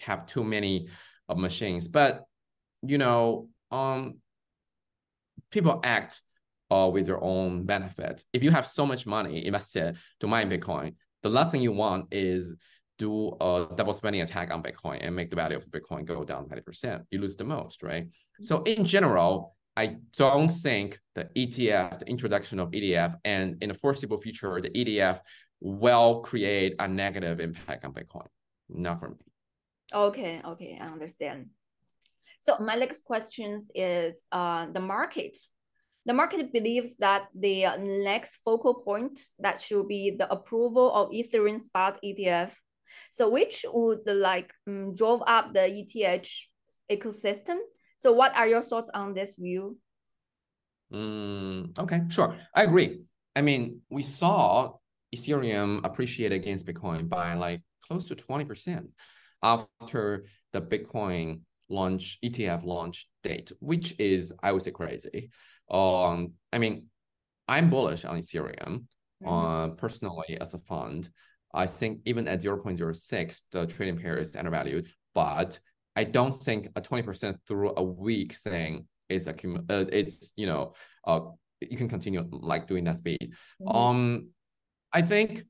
have 0.00 0.26
too 0.26 0.44
many 0.44 0.88
of 1.28 1.38
machines, 1.38 1.88
but 1.88 2.22
you 2.82 2.98
know, 2.98 3.48
um, 3.70 4.18
people 5.50 5.80
act 5.82 6.20
uh, 6.70 6.90
with 6.92 7.06
their 7.06 7.22
own 7.22 7.64
benefits. 7.64 8.24
If 8.32 8.42
you 8.42 8.50
have 8.50 8.66
so 8.66 8.86
much 8.86 9.06
money 9.06 9.46
invested 9.46 9.96
to 10.20 10.26
mine 10.26 10.50
Bitcoin, 10.50 10.94
the 11.22 11.30
last 11.30 11.50
thing 11.50 11.62
you 11.62 11.72
want 11.72 12.08
is 12.12 12.52
do 12.98 13.36
a 13.40 13.66
double 13.74 13.92
spending 13.92 14.22
attack 14.22 14.50
on 14.50 14.62
Bitcoin 14.62 14.98
and 15.00 15.14
make 15.14 15.30
the 15.30 15.36
value 15.36 15.56
of 15.56 15.66
Bitcoin 15.66 16.04
go 16.04 16.24
down 16.24 16.46
90%. 16.46 17.04
You 17.10 17.20
lose 17.20 17.36
the 17.36 17.44
most, 17.44 17.82
right? 17.82 18.08
So 18.40 18.62
in 18.62 18.84
general, 18.84 19.56
I 19.76 19.96
don't 20.16 20.48
think 20.48 20.98
the 21.14 21.28
ETF, 21.36 22.00
the 22.00 22.08
introduction 22.08 22.58
of 22.58 22.70
ETF, 22.70 23.16
and 23.24 23.56
in 23.60 23.68
the 23.68 23.74
foreseeable 23.74 24.18
future, 24.18 24.60
the 24.60 24.70
ETF 24.70 25.20
will 25.60 26.20
create 26.20 26.74
a 26.78 26.88
negative 26.88 27.40
impact 27.40 27.84
on 27.84 27.92
Bitcoin. 27.92 28.26
Not 28.68 29.00
for 29.00 29.10
me. 29.10 29.16
Okay, 29.92 30.40
okay, 30.44 30.78
I 30.80 30.86
understand. 30.86 31.46
So 32.40 32.58
my 32.58 32.74
next 32.74 33.04
question 33.04 33.60
is 33.74 34.22
uh, 34.32 34.66
the 34.72 34.80
market. 34.80 35.36
The 36.06 36.14
market 36.14 36.52
believes 36.52 36.96
that 36.96 37.26
the 37.34 37.66
next 37.78 38.38
focal 38.44 38.74
point 38.74 39.20
that 39.40 39.60
should 39.60 39.88
be 39.88 40.12
the 40.12 40.30
approval 40.30 40.92
of 40.92 41.10
Ethereum 41.10 41.60
spot 41.60 41.98
ETF. 42.04 42.52
So 43.12 43.28
which 43.28 43.64
would 43.72 44.00
like 44.06 44.52
um, 44.66 44.94
drove 44.94 45.22
up 45.26 45.52
the 45.52 45.66
ETH 45.66 46.30
ecosystem 46.90 47.58
so 47.98 48.12
what 48.12 48.36
are 48.36 48.46
your 48.46 48.62
thoughts 48.62 48.90
on 48.92 49.14
this 49.14 49.34
view? 49.36 49.78
Mm, 50.92 51.78
okay, 51.78 52.02
sure. 52.08 52.36
I 52.54 52.64
agree. 52.64 53.00
I 53.34 53.42
mean, 53.42 53.80
we 53.90 54.02
saw 54.02 54.74
Ethereum 55.14 55.84
appreciate 55.84 56.32
against 56.32 56.66
Bitcoin 56.66 57.08
by 57.08 57.34
like 57.34 57.62
close 57.86 58.08
to 58.08 58.16
20% 58.16 58.88
after 59.42 60.26
the 60.52 60.60
Bitcoin 60.60 61.40
launch 61.68 62.18
ETF 62.24 62.64
launch 62.64 63.08
date, 63.22 63.52
which 63.60 63.98
is 63.98 64.32
I 64.42 64.52
would 64.52 64.62
say 64.62 64.70
crazy. 64.70 65.30
Um, 65.70 66.34
I 66.52 66.58
mean, 66.58 66.86
I'm 67.48 67.70
bullish 67.70 68.04
on 68.04 68.18
Ethereum. 68.18 68.84
Mm-hmm. 69.24 69.28
Uh, 69.28 69.68
personally, 69.70 70.38
as 70.40 70.54
a 70.54 70.58
fund, 70.58 71.08
I 71.56 71.66
think 71.66 72.00
even 72.04 72.28
at 72.28 72.42
0.06, 72.42 73.42
the 73.50 73.66
trading 73.66 73.98
pair 73.98 74.18
is 74.18 74.36
undervalued. 74.36 74.88
But 75.14 75.58
I 75.96 76.04
don't 76.04 76.32
think 76.32 76.68
a 76.76 76.80
20% 76.80 77.36
through 77.48 77.72
a 77.76 77.82
week 77.82 78.34
thing 78.34 78.86
is 79.08 79.26
a 79.26 79.30
uh, 79.32 79.84
it's 79.92 80.32
you 80.36 80.46
know 80.46 80.74
uh 81.06 81.20
you 81.60 81.76
can 81.76 81.88
continue 81.88 82.28
like 82.30 82.66
doing 82.66 82.84
that 82.84 82.98
speed. 82.98 83.32
Mm-hmm. 83.62 83.76
Um 83.76 84.28
I 84.92 85.02
think 85.02 85.44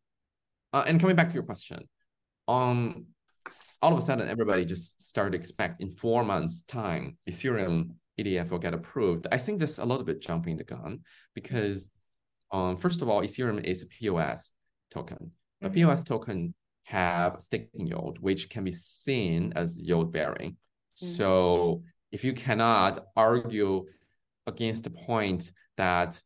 uh, 0.72 0.84
and 0.86 1.00
coming 1.00 1.16
back 1.16 1.28
to 1.28 1.34
your 1.34 1.42
question, 1.42 1.88
um 2.48 3.06
all 3.80 3.92
of 3.92 3.98
a 3.98 4.02
sudden 4.02 4.28
everybody 4.28 4.64
just 4.64 5.02
started 5.02 5.32
to 5.32 5.38
expect 5.38 5.80
in 5.80 5.90
four 5.90 6.24
months 6.24 6.64
time 6.64 7.16
Ethereum 7.28 7.90
ETF 8.18 8.50
will 8.50 8.58
get 8.58 8.74
approved. 8.74 9.26
I 9.32 9.38
think 9.38 9.58
that's 9.58 9.78
a 9.78 9.84
little 9.84 10.04
bit 10.04 10.20
jumping 10.20 10.56
the 10.58 10.64
gun 10.64 11.00
because 11.34 11.88
um 12.52 12.76
first 12.76 13.02
of 13.02 13.08
all 13.08 13.22
Ethereum 13.22 13.64
is 13.64 13.82
a 13.82 13.86
POS 13.86 14.52
token. 14.90 15.32
A 15.62 15.66
mm-hmm. 15.66 15.74
POS 15.74 16.04
token 16.04 16.54
have 16.84 17.40
staking 17.40 17.86
yield, 17.86 18.18
which 18.20 18.48
can 18.48 18.64
be 18.64 18.72
seen 18.72 19.52
as 19.56 19.76
yield 19.76 20.12
bearing. 20.12 20.52
Mm-hmm. 20.52 21.06
So 21.14 21.82
if 22.12 22.24
you 22.24 22.32
cannot 22.32 23.06
argue 23.16 23.86
against 24.46 24.84
the 24.84 24.90
point 24.90 25.50
that, 25.76 26.20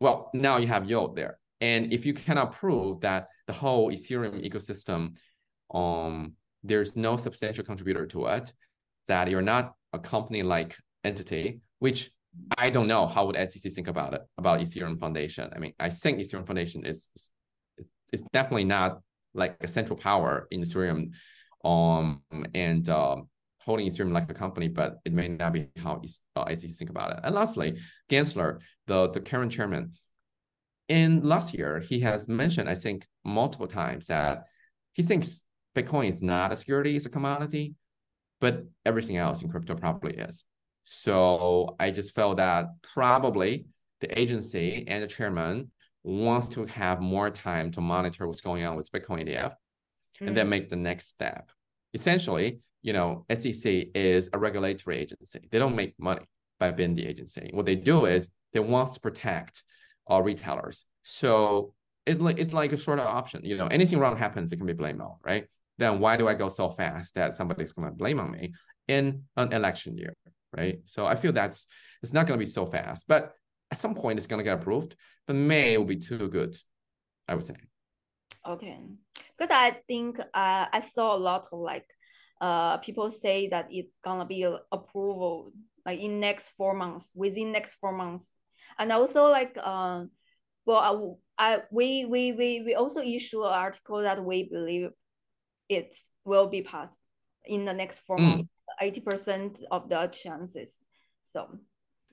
well, 0.00 0.30
now 0.34 0.56
you 0.56 0.66
have 0.66 0.88
yield 0.88 1.16
there. 1.16 1.38
And 1.60 1.92
if 1.92 2.04
you 2.06 2.14
cannot 2.14 2.52
prove 2.52 3.00
that 3.02 3.28
the 3.46 3.52
whole 3.52 3.92
Ethereum 3.92 4.44
ecosystem, 4.48 5.14
um, 5.72 6.32
there's 6.64 6.96
no 6.96 7.16
substantial 7.16 7.64
contributor 7.64 8.06
to 8.06 8.26
it, 8.26 8.52
that 9.06 9.30
you're 9.30 9.42
not 9.42 9.74
a 9.92 9.98
company 9.98 10.42
like 10.42 10.76
entity, 11.04 11.60
which 11.78 12.10
I 12.56 12.70
don't 12.70 12.86
know 12.86 13.06
how 13.06 13.26
would 13.26 13.36
SEC 13.36 13.70
think 13.72 13.88
about 13.88 14.14
it, 14.14 14.22
about 14.38 14.60
Ethereum 14.60 14.98
Foundation. 14.98 15.50
I 15.54 15.58
mean, 15.58 15.74
I 15.78 15.90
think 15.90 16.18
Ethereum 16.18 16.46
Foundation 16.46 16.86
is, 16.86 17.10
is 18.12 18.22
definitely 18.32 18.64
not 18.64 19.00
like 19.34 19.56
a 19.60 19.68
central 19.68 19.98
power 19.98 20.46
in 20.50 20.62
Ethereum, 20.62 21.10
um, 21.64 22.22
and 22.54 22.88
um, 22.88 23.28
holding 23.58 23.88
Ethereum 23.88 24.12
like 24.12 24.30
a 24.30 24.34
company, 24.34 24.68
but 24.68 24.98
it 25.04 25.12
may 25.12 25.28
not 25.28 25.52
be 25.52 25.68
how 25.78 26.02
uh, 26.36 26.54
SEC 26.54 26.70
think 26.70 26.90
about 26.90 27.12
it. 27.12 27.20
And 27.22 27.34
lastly, 27.34 27.78
Gensler, 28.10 28.58
the 28.86 29.10
the 29.10 29.20
current 29.20 29.52
chairman, 29.52 29.92
in 30.88 31.22
last 31.22 31.54
year 31.54 31.80
he 31.80 32.00
has 32.00 32.28
mentioned, 32.28 32.68
I 32.68 32.74
think, 32.74 33.06
multiple 33.24 33.68
times 33.68 34.06
that 34.06 34.44
he 34.92 35.02
thinks 35.02 35.42
Bitcoin 35.74 36.08
is 36.08 36.20
not 36.20 36.52
a 36.52 36.56
security, 36.56 36.96
it's 36.96 37.06
a 37.06 37.10
commodity, 37.10 37.74
but 38.40 38.64
everything 38.84 39.16
else 39.16 39.42
in 39.42 39.48
crypto 39.48 39.74
probably 39.74 40.14
is. 40.14 40.44
So 40.84 41.76
I 41.78 41.90
just 41.92 42.14
felt 42.14 42.38
that 42.38 42.66
probably 42.94 43.66
the 44.00 44.18
agency 44.18 44.84
and 44.88 45.02
the 45.02 45.06
chairman 45.06 45.70
wants 46.04 46.48
to 46.50 46.66
have 46.66 47.00
more 47.00 47.30
time 47.30 47.70
to 47.72 47.80
monitor 47.80 48.26
what's 48.26 48.40
going 48.40 48.64
on 48.64 48.76
with 48.76 48.90
Bitcoin 48.90 49.28
ETF 49.28 49.54
mm. 50.20 50.26
and 50.26 50.36
then 50.36 50.46
mm. 50.46 50.50
make 50.50 50.68
the 50.68 50.76
next 50.76 51.08
step. 51.08 51.50
Essentially, 51.94 52.60
you 52.82 52.92
know, 52.92 53.24
SEC 53.32 53.86
is 53.94 54.28
a 54.32 54.38
regulatory 54.38 54.98
agency. 54.98 55.48
They 55.50 55.58
don't 55.58 55.76
make 55.76 55.94
money 55.98 56.26
by 56.58 56.70
being 56.72 56.94
the 56.94 57.06
agency. 57.06 57.50
What 57.52 57.66
they 57.66 57.76
do 57.76 58.06
is 58.06 58.28
they 58.52 58.60
want 58.60 58.92
to 58.94 59.00
protect 59.00 59.62
all 60.06 60.22
retailers. 60.22 60.84
So 61.02 61.74
it's 62.06 62.20
like 62.20 62.38
it's 62.38 62.52
like 62.52 62.72
a 62.72 62.76
shorter 62.76 63.02
option. 63.02 63.44
You 63.44 63.56
know, 63.56 63.68
anything 63.68 63.98
wrong 63.98 64.16
happens, 64.16 64.52
it 64.52 64.56
can 64.56 64.66
be 64.66 64.72
blamed 64.72 65.00
on, 65.00 65.16
right? 65.24 65.46
Then 65.78 66.00
why 66.00 66.16
do 66.16 66.28
I 66.28 66.34
go 66.34 66.48
so 66.48 66.70
fast 66.70 67.14
that 67.14 67.34
somebody's 67.34 67.72
gonna 67.72 67.92
blame 67.92 68.20
on 68.20 68.30
me 68.30 68.54
in 68.88 69.22
an 69.36 69.52
election 69.52 69.96
year, 69.96 70.14
right? 70.56 70.80
So 70.84 71.06
I 71.06 71.16
feel 71.16 71.32
that's 71.32 71.66
it's 72.02 72.12
not 72.12 72.26
gonna 72.26 72.38
be 72.38 72.46
so 72.46 72.66
fast. 72.66 73.06
But 73.06 73.32
at 73.72 73.80
some 73.80 73.94
point 73.94 74.18
it's 74.18 74.26
gonna 74.26 74.42
get 74.42 74.58
approved, 74.58 74.94
but 75.26 75.34
May 75.34 75.78
will 75.78 75.86
be 75.86 75.96
too 75.96 76.28
good, 76.28 76.54
I 77.26 77.34
would 77.34 77.42
say. 77.42 77.56
Okay, 78.46 78.78
because 79.36 79.50
I 79.50 79.70
think 79.88 80.20
uh, 80.20 80.66
I 80.70 80.80
saw 80.80 81.16
a 81.16 81.24
lot 81.30 81.46
of 81.50 81.58
like 81.58 81.86
uh, 82.40 82.76
people 82.78 83.08
say 83.08 83.48
that 83.48 83.68
it's 83.70 83.94
gonna 84.04 84.26
be 84.26 84.42
approval 84.70 85.52
like 85.86 86.00
in 86.00 86.20
next 86.20 86.50
four 86.50 86.74
months, 86.74 87.12
within 87.16 87.50
next 87.50 87.74
four 87.80 87.92
months. 87.92 88.28
And 88.78 88.92
also 88.92 89.26
like 89.28 89.56
um 89.58 90.10
well 90.66 91.18
I, 91.38 91.54
I 91.54 91.62
we 91.70 92.04
we 92.04 92.32
we 92.32 92.62
we 92.66 92.74
also 92.74 93.00
issue 93.00 93.42
an 93.42 93.52
article 93.52 94.02
that 94.02 94.22
we 94.22 94.44
believe 94.44 94.90
it 95.68 95.94
will 96.24 96.46
be 96.46 96.62
passed 96.62 96.98
in 97.46 97.64
the 97.64 97.72
next 97.72 98.00
four 98.00 98.18
mm. 98.18 98.22
months, 98.22 98.48
80% 98.80 99.62
of 99.70 99.88
the 99.88 100.06
chances. 100.08 100.78
So 101.22 101.58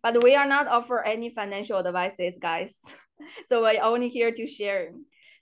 but 0.01 0.23
we 0.23 0.35
are 0.35 0.47
not 0.47 0.67
offer 0.67 1.03
any 1.03 1.29
financial 1.29 1.77
advices, 1.77 2.37
guys. 2.39 2.73
so 3.47 3.61
we're 3.61 3.81
only 3.81 4.09
here 4.09 4.31
to 4.31 4.47
share. 4.47 4.91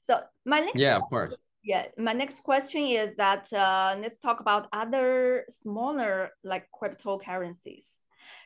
So 0.03 0.19
my 0.45 0.59
next 0.59 0.79
yeah, 0.79 0.95
of 0.95 1.03
course. 1.03 1.35
Yeah, 1.63 1.87
my 1.97 2.13
next 2.13 2.43
question 2.43 2.83
is 2.83 3.15
that 3.15 3.51
uh, 3.51 3.95
let's 3.99 4.19
talk 4.19 4.39
about 4.39 4.67
other 4.71 5.43
smaller 5.49 6.29
like 6.43 6.67
cryptocurrencies. 6.71 7.97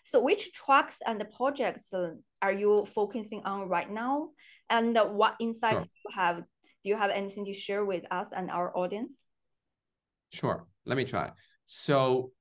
So 0.04 0.20
which 0.20 0.54
tracks 0.54 0.98
and 1.06 1.24
projects 1.36 1.94
uh, 1.94 2.12
are 2.42 2.52
you 2.52 2.86
focusing 2.96 3.44
on 3.46 3.70
right 3.70 3.90
now? 3.90 4.30
And 4.70 4.98
what 4.98 5.36
insights 5.40 5.74
sure. 5.74 5.84
do 5.84 5.90
you 6.06 6.16
have? 6.16 6.38
Do 6.38 6.90
you 6.90 6.96
have 6.96 7.12
anything 7.12 7.46
to 7.46 7.54
share 7.54 7.86
with 7.86 8.06
us 8.10 8.30
and 8.36 8.50
our 8.50 8.76
audience? 8.76 9.20
Sure, 10.32 10.66
let 10.86 10.98
me 10.98 11.06
try. 11.06 11.32
So 11.68 12.32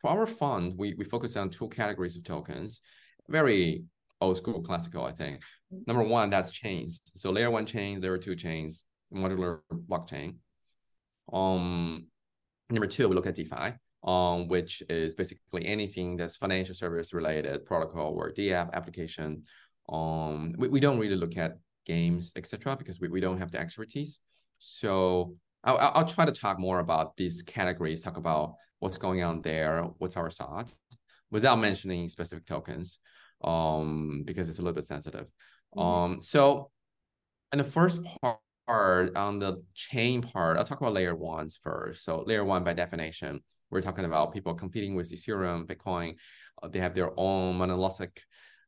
for 0.00 0.10
our 0.10 0.26
fund, 0.26 0.74
we, 0.76 0.94
we 0.94 1.04
focus 1.04 1.36
on 1.36 1.48
two 1.48 1.68
categories 1.68 2.16
of 2.16 2.24
tokens 2.24 2.82
very 3.30 3.84
old 4.20 4.36
school 4.36 4.60
classical, 4.62 5.04
I 5.04 5.12
think. 5.12 5.42
Number 5.86 6.02
one, 6.02 6.30
that's 6.30 6.52
chains. 6.52 7.00
So 7.16 7.30
layer 7.30 7.50
one 7.50 7.66
chain, 7.66 8.00
layer 8.00 8.18
two 8.18 8.36
chains, 8.36 8.84
modular 9.12 9.60
blockchain. 9.72 10.36
Um, 11.32 12.06
number 12.68 12.86
two, 12.86 13.08
we 13.08 13.14
look 13.14 13.26
at 13.26 13.36
DeFi, 13.36 13.74
um, 14.04 14.48
which 14.48 14.82
is 14.88 15.14
basically 15.14 15.66
anything 15.66 16.16
that's 16.16 16.36
financial 16.36 16.74
service 16.74 17.14
related 17.14 17.64
protocol 17.64 18.12
or 18.14 18.32
DApp 18.32 18.72
application. 18.72 19.44
Um, 19.88 20.54
we, 20.58 20.68
we 20.68 20.80
don't 20.80 20.98
really 20.98 21.16
look 21.16 21.36
at 21.36 21.58
games, 21.86 22.32
etc., 22.36 22.76
because 22.76 23.00
we, 23.00 23.08
we 23.08 23.20
don't 23.20 23.38
have 23.38 23.50
the 23.50 23.60
expertise. 23.60 24.18
So 24.58 25.36
I'll, 25.64 25.78
I'll 25.78 26.06
try 26.06 26.24
to 26.24 26.32
talk 26.32 26.58
more 26.58 26.80
about 26.80 27.16
these 27.16 27.42
categories, 27.42 28.02
talk 28.02 28.16
about 28.16 28.54
what's 28.80 28.98
going 28.98 29.22
on 29.22 29.42
there, 29.42 29.84
what's 29.98 30.16
our 30.16 30.30
thought, 30.30 30.68
without 31.30 31.58
mentioning 31.58 32.08
specific 32.08 32.46
tokens 32.46 32.98
um, 33.42 34.22
because 34.24 34.48
it's 34.48 34.58
a 34.58 34.62
little 34.62 34.74
bit 34.74 34.86
sensitive. 34.86 35.26
Mm-hmm. 35.76 35.80
Um, 35.80 36.20
so 36.20 36.70
in 37.52 37.58
the 37.58 37.64
first 37.64 38.00
part 38.22 39.16
on 39.16 39.38
the 39.38 39.62
chain 39.74 40.22
part, 40.22 40.56
I'll 40.56 40.64
talk 40.64 40.80
about 40.80 40.92
layer 40.92 41.14
ones 41.14 41.58
first. 41.62 42.04
So 42.04 42.22
layer 42.26 42.44
one 42.44 42.64
by 42.64 42.72
definition, 42.72 43.40
we're 43.70 43.82
talking 43.82 44.04
about 44.04 44.32
people 44.32 44.54
competing 44.54 44.94
with 44.94 45.10
Ethereum, 45.10 45.66
Bitcoin. 45.66 46.16
Uh, 46.62 46.68
they 46.68 46.80
have 46.80 46.94
their 46.94 47.10
own 47.16 47.56
monolithic 47.56 48.22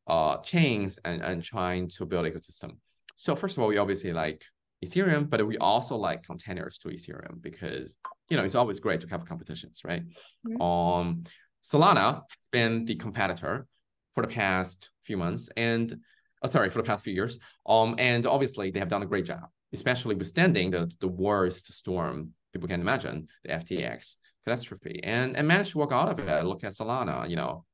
uh, 0.06 0.38
chains 0.38 0.98
and, 1.04 1.22
and 1.22 1.42
trying 1.42 1.88
to 1.88 2.06
build 2.06 2.26
ecosystem. 2.26 2.76
So 3.16 3.36
first 3.36 3.56
of 3.56 3.62
all, 3.62 3.68
we 3.68 3.78
obviously 3.78 4.12
like 4.12 4.44
Ethereum, 4.84 5.28
but 5.28 5.46
we 5.46 5.58
also 5.58 5.96
like 5.96 6.24
containers 6.24 6.78
to 6.78 6.88
Ethereum 6.88 7.40
because 7.40 7.94
you 8.28 8.36
know 8.36 8.44
it's 8.44 8.54
always 8.54 8.80
great 8.80 9.00
to 9.02 9.08
have 9.08 9.26
competitions, 9.26 9.82
right? 9.84 10.02
Mm-hmm. 10.46 10.60
Um, 10.60 11.24
Solana 11.62 12.14
has 12.14 12.48
been 12.50 12.84
the 12.84 12.96
competitor 12.96 13.66
for 14.14 14.22
the 14.22 14.28
past 14.28 14.90
few 15.02 15.16
months 15.16 15.48
and 15.56 15.98
uh, 16.42 16.48
sorry 16.48 16.70
for 16.70 16.78
the 16.78 16.86
past 16.86 17.04
few 17.04 17.12
years. 17.12 17.38
Um 17.66 17.94
and 17.98 18.26
obviously 18.26 18.70
they 18.70 18.78
have 18.78 18.88
done 18.88 19.02
a 19.02 19.06
great 19.06 19.26
job 19.26 19.48
especially 19.72 20.14
withstanding 20.14 20.70
the, 20.70 20.92
the 21.00 21.08
worst 21.08 21.72
storm 21.72 22.30
people 22.52 22.68
can 22.68 22.80
imagine 22.80 23.26
the 23.44 23.50
ftx 23.50 24.16
catastrophe. 24.44 25.00
And 25.02 25.36
and 25.36 25.46
managed 25.48 25.72
to 25.72 25.78
work 25.78 25.92
out 25.92 26.08
of 26.08 26.18
it. 26.18 26.44
Look 26.44 26.64
at 26.64 26.72
solana 26.72 27.28
you 27.28 27.36
know 27.36 27.64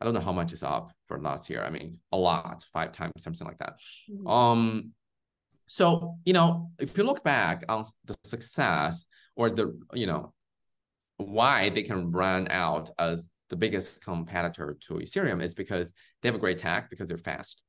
i 0.00 0.04
don't 0.04 0.14
know 0.14 0.20
how 0.20 0.32
much 0.32 0.52
is 0.52 0.62
up 0.62 0.92
for 1.06 1.20
last 1.20 1.48
year. 1.50 1.62
I 1.64 1.70
mean 1.70 1.98
a 2.12 2.16
lot 2.16 2.64
five 2.72 2.92
times 2.92 3.12
something 3.18 3.46
like 3.46 3.58
that. 3.58 3.74
Mm-hmm. 4.10 4.26
um 4.26 4.92
so 5.66 6.16
you 6.24 6.32
know 6.32 6.70
if 6.78 6.96
you 6.96 7.04
look 7.04 7.22
back 7.22 7.64
on 7.68 7.84
the 8.06 8.16
success 8.24 9.06
or 9.36 9.50
the 9.50 9.78
you 9.92 10.06
know 10.06 10.32
why 11.18 11.68
they 11.68 11.82
can 11.82 12.10
run 12.10 12.48
out 12.50 12.90
as 12.98 13.30
the 13.50 13.56
biggest 13.56 14.02
competitor 14.02 14.76
to 14.86 14.94
Ethereum 14.94 15.42
is 15.42 15.54
because 15.54 15.92
they 16.20 16.28
have 16.28 16.36
a 16.36 16.40
great 16.40 16.58
tech 16.58 16.90
because 16.90 17.08
they're 17.08 17.18
fast. 17.18 17.62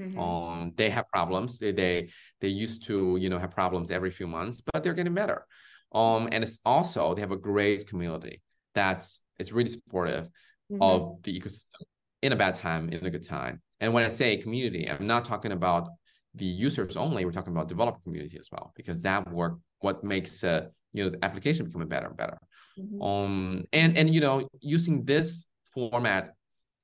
Mm-hmm. 0.00 0.18
Um, 0.18 0.72
they 0.76 0.90
have 0.90 1.08
problems. 1.08 1.58
They, 1.58 1.72
they 1.72 2.10
they 2.40 2.48
used 2.48 2.84
to 2.86 3.16
you 3.20 3.28
know 3.28 3.38
have 3.38 3.50
problems 3.50 3.90
every 3.90 4.10
few 4.10 4.26
months, 4.26 4.62
but 4.72 4.82
they're 4.82 4.94
getting 4.94 5.14
better. 5.14 5.44
Um, 5.92 6.28
and 6.30 6.44
it's 6.44 6.58
also 6.64 7.14
they 7.14 7.20
have 7.20 7.32
a 7.32 7.36
great 7.36 7.88
community 7.88 8.42
that's 8.74 9.20
it's 9.38 9.52
really 9.52 9.70
supportive 9.70 10.26
mm-hmm. 10.70 10.82
of 10.82 11.22
the 11.22 11.38
ecosystem 11.38 11.82
in 12.22 12.32
a 12.32 12.36
bad 12.36 12.54
time, 12.54 12.88
in 12.90 13.04
a 13.04 13.10
good 13.10 13.26
time. 13.26 13.60
And 13.80 13.92
when 13.92 14.04
I 14.04 14.08
say 14.08 14.36
community, 14.36 14.88
I'm 14.88 15.06
not 15.06 15.24
talking 15.24 15.52
about 15.52 15.88
the 16.34 16.44
users 16.44 16.96
only. 16.96 17.24
We're 17.24 17.32
talking 17.32 17.52
about 17.52 17.68
developer 17.68 18.00
community 18.02 18.38
as 18.38 18.48
well, 18.50 18.72
because 18.76 19.02
that 19.02 19.30
work 19.32 19.58
what 19.80 20.04
makes 20.04 20.44
uh, 20.44 20.66
you 20.92 21.04
know 21.04 21.10
the 21.10 21.24
application 21.24 21.66
becoming 21.66 21.88
better 21.88 22.06
and 22.06 22.16
better. 22.16 22.38
Mm-hmm. 22.78 23.02
Um, 23.02 23.64
and 23.72 23.96
and 23.96 24.14
you 24.14 24.20
know, 24.20 24.48
using 24.60 25.04
this 25.04 25.44
format 25.74 26.34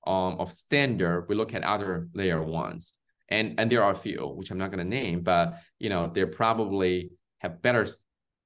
um, 0.07 0.37
of 0.39 0.53
standard, 0.53 1.27
we 1.29 1.35
look 1.35 1.55
at 1.55 1.63
other 1.63 2.09
layer 2.15 2.43
ones, 2.43 2.95
and 3.29 3.59
and 3.59 3.71
there 3.71 3.83
are 3.83 3.93
a 3.93 3.97
few 3.97 4.27
which 4.37 4.51
I'm 4.51 4.59
not 4.59 4.71
going 4.71 4.85
to 4.85 4.97
name, 4.97 5.23
but 5.23 5.61
you 5.79 5.89
know, 5.89 6.11
they 6.13 6.25
probably 6.25 7.13
have 7.39 7.63
better 7.63 7.87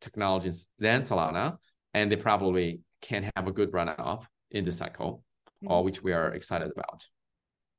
technologies 0.01 0.67
than 0.79 1.03
Solana, 1.03 1.59
and 1.95 2.11
they 2.11 2.17
probably 2.17 2.81
can 3.01 3.31
have 3.37 3.47
a 3.47 3.53
good 3.53 3.73
run 3.73 3.89
up 3.89 4.25
in 4.51 4.65
the 4.65 4.73
cycle, 4.73 5.25
mm-hmm. 5.63 5.73
uh, 5.73 5.81
which 5.83 6.03
we 6.03 6.13
are 6.13 6.33
excited 6.33 6.71
about. 6.71 7.05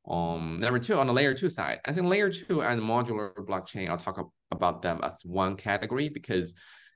Um, 0.09 0.59
number 0.59 0.79
two, 0.79 0.97
on 0.97 1.07
the 1.07 1.13
layer 1.13 1.33
two 1.33 1.49
side, 1.49 1.79
I 1.85 1.93
think 1.93 2.07
layer 2.07 2.29
two 2.29 2.61
and 2.63 2.81
modular 2.81 3.33
blockchain, 3.35 3.89
I'll 3.89 3.97
talk 3.97 4.19
about 4.51 4.81
them 4.81 4.99
as 5.03 5.19
one 5.23 5.55
category 5.55 6.09
because 6.09 6.53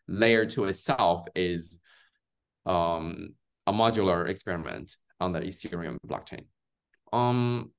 layer 0.08 0.46
two 0.46 0.66
itself 0.66 1.28
is 1.36 1.78
um, 2.66 3.36
a 3.68 3.74
modular 3.74 4.28
experiment 4.28 4.96
on 5.20 5.32
the 5.32 5.42
Ethereum 5.42 5.98
blockchain. 6.08 6.46
Um, 7.12 7.72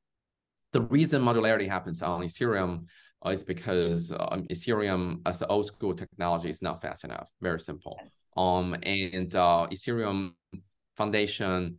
the 0.73 0.83
reason 0.83 1.23
modularity 1.23 1.69
happens 1.69 2.03
on 2.03 2.23
Ethereum 2.23 2.87
uh, 3.25 3.31
is 3.31 3.45
because 3.45 4.13
um, 4.13 4.47
Ethereum 4.51 5.21
as 5.27 5.41
an 5.43 5.49
old 5.51 5.67
school 5.67 5.95
technology 5.95 6.51
is 6.51 6.63
not 6.63 6.83
fast 6.83 7.05
enough. 7.05 7.31
Very 7.41 7.61
simple. 7.61 7.99
Yes. 8.03 8.27
Um, 8.37 8.75
and 8.83 9.35
uh, 9.35 9.67
Ethereum 9.71 10.33
Foundation 10.97 11.77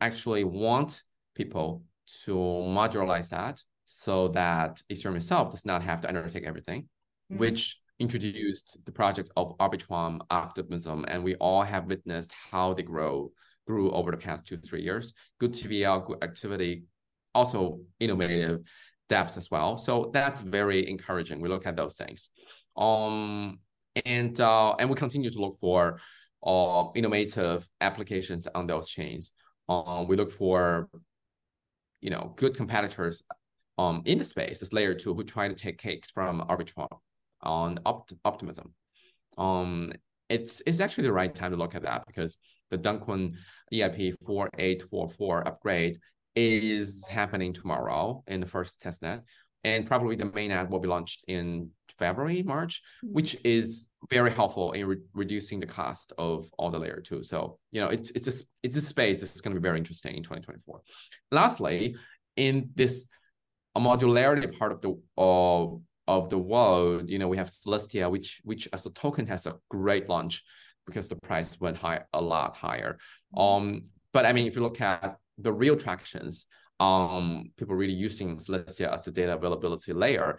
actually 0.00 0.44
want 0.44 1.02
people 1.34 1.82
to 2.24 2.34
modularize 2.34 3.28
that 3.30 3.60
so 3.86 4.28
that 4.28 4.82
Ethereum 4.90 5.16
itself 5.16 5.50
does 5.50 5.64
not 5.64 5.82
have 5.82 6.00
to 6.02 6.08
undertake 6.08 6.44
everything, 6.44 6.82
mm-hmm. 6.82 7.38
which 7.38 7.78
introduced 7.98 8.78
the 8.84 8.92
project 8.92 9.30
of 9.36 9.56
Arbitrum 9.58 10.20
optimism, 10.30 11.04
and 11.08 11.24
we 11.24 11.34
all 11.36 11.62
have 11.62 11.86
witnessed 11.86 12.30
how 12.50 12.74
they 12.74 12.82
grow 12.82 13.32
grew 13.66 13.90
over 13.90 14.10
the 14.10 14.16
past 14.16 14.46
two 14.46 14.56
three 14.58 14.82
years. 14.82 15.12
Good 15.40 15.52
TVL, 15.52 16.06
good 16.06 16.22
activity, 16.22 16.84
also 17.34 17.80
innovative 17.98 18.60
DApps 19.10 19.36
as 19.36 19.50
well. 19.50 19.76
So 19.78 20.10
that's 20.12 20.40
very 20.40 20.88
encouraging. 20.88 21.40
We 21.40 21.48
look 21.48 21.66
at 21.66 21.76
those 21.76 21.96
things, 21.96 22.28
um, 22.76 23.58
and 24.04 24.38
uh, 24.40 24.74
and 24.74 24.88
we 24.90 24.96
continue 24.96 25.30
to 25.30 25.40
look 25.40 25.58
for 25.58 25.98
uh, 26.44 26.84
innovative 26.94 27.68
applications 27.80 28.46
on 28.54 28.66
those 28.66 28.90
chains. 28.90 29.32
Um, 29.68 30.06
we 30.06 30.16
look 30.16 30.30
for 30.30 30.88
you 32.00 32.10
know 32.10 32.34
good 32.36 32.54
competitors 32.54 33.22
um 33.78 34.02
in 34.04 34.18
the 34.18 34.24
space 34.24 34.62
as 34.62 34.72
layer 34.72 34.94
two 34.94 35.14
who 35.14 35.24
try 35.24 35.48
to 35.48 35.54
take 35.54 35.78
cakes 35.78 36.10
from 36.10 36.40
Arbitrum 36.42 36.88
on 37.46 37.78
opt- 37.86 38.14
optimism. 38.24 38.74
Um, 39.38 39.92
it's 40.28 40.60
it's 40.66 40.80
actually 40.80 41.04
the 41.04 41.12
right 41.12 41.34
time 41.34 41.52
to 41.52 41.56
look 41.56 41.74
at 41.74 41.82
that 41.82 42.04
because 42.06 42.36
the 42.70 42.78
Dencun 42.78 43.34
EIP 43.72 44.14
4844 44.24 45.48
upgrade 45.48 45.98
is 46.34 47.06
happening 47.08 47.52
tomorrow 47.52 48.22
in 48.26 48.40
the 48.40 48.46
first 48.46 48.80
testnet. 48.80 49.22
And 49.64 49.84
probably 49.84 50.14
the 50.14 50.26
mainnet 50.26 50.68
will 50.68 50.78
be 50.78 50.86
launched 50.86 51.24
in 51.26 51.70
February, 51.98 52.42
March, 52.44 52.82
mm-hmm. 53.04 53.14
which 53.14 53.36
is 53.42 53.88
very 54.10 54.30
helpful 54.30 54.72
in 54.72 54.86
re- 54.86 54.96
reducing 55.12 55.58
the 55.58 55.66
cost 55.66 56.12
of 56.18 56.48
all 56.56 56.70
the 56.70 56.78
layer 56.78 57.02
two. 57.04 57.24
So, 57.24 57.58
you 57.72 57.80
know, 57.80 57.88
it's 57.88 58.10
it's 58.12 58.28
a, 58.28 58.44
it's 58.62 58.76
a 58.76 58.80
space 58.80 59.20
that's 59.20 59.40
going 59.40 59.54
to 59.54 59.60
be 59.60 59.64
very 59.64 59.78
interesting 59.78 60.14
in 60.14 60.22
2024. 60.22 60.82
Lastly, 61.32 61.96
in 62.36 62.70
this 62.76 63.06
modularity 63.76 64.56
part 64.56 64.72
of 64.72 64.80
the 64.82 64.90
uh, 65.20 65.76
of 66.08 66.28
the 66.28 66.38
world, 66.38 67.08
you 67.08 67.18
know, 67.18 67.28
we 67.28 67.36
have 67.36 67.50
Celestia, 67.50 68.10
which 68.10 68.40
which 68.44 68.68
as 68.72 68.86
a 68.86 68.90
token 68.90 69.26
has 69.26 69.46
a 69.46 69.56
great 69.68 70.08
launch 70.08 70.44
because 70.86 71.08
the 71.08 71.16
price 71.16 71.58
went 71.60 71.76
high 71.76 72.02
a 72.12 72.20
lot 72.20 72.56
higher. 72.56 72.98
Mm-hmm. 73.34 73.40
Um, 73.40 73.82
but 74.12 74.24
I 74.24 74.32
mean, 74.32 74.46
if 74.46 74.56
you 74.56 74.62
look 74.62 74.80
at 74.80 75.18
the 75.38 75.52
real 75.52 75.76
tractions, 75.76 76.46
um, 76.80 77.50
people 77.56 77.74
really 77.74 77.92
using 77.92 78.38
Celestia 78.38 78.92
as 78.92 79.06
a 79.06 79.12
data 79.12 79.34
availability 79.34 79.92
layer, 79.92 80.38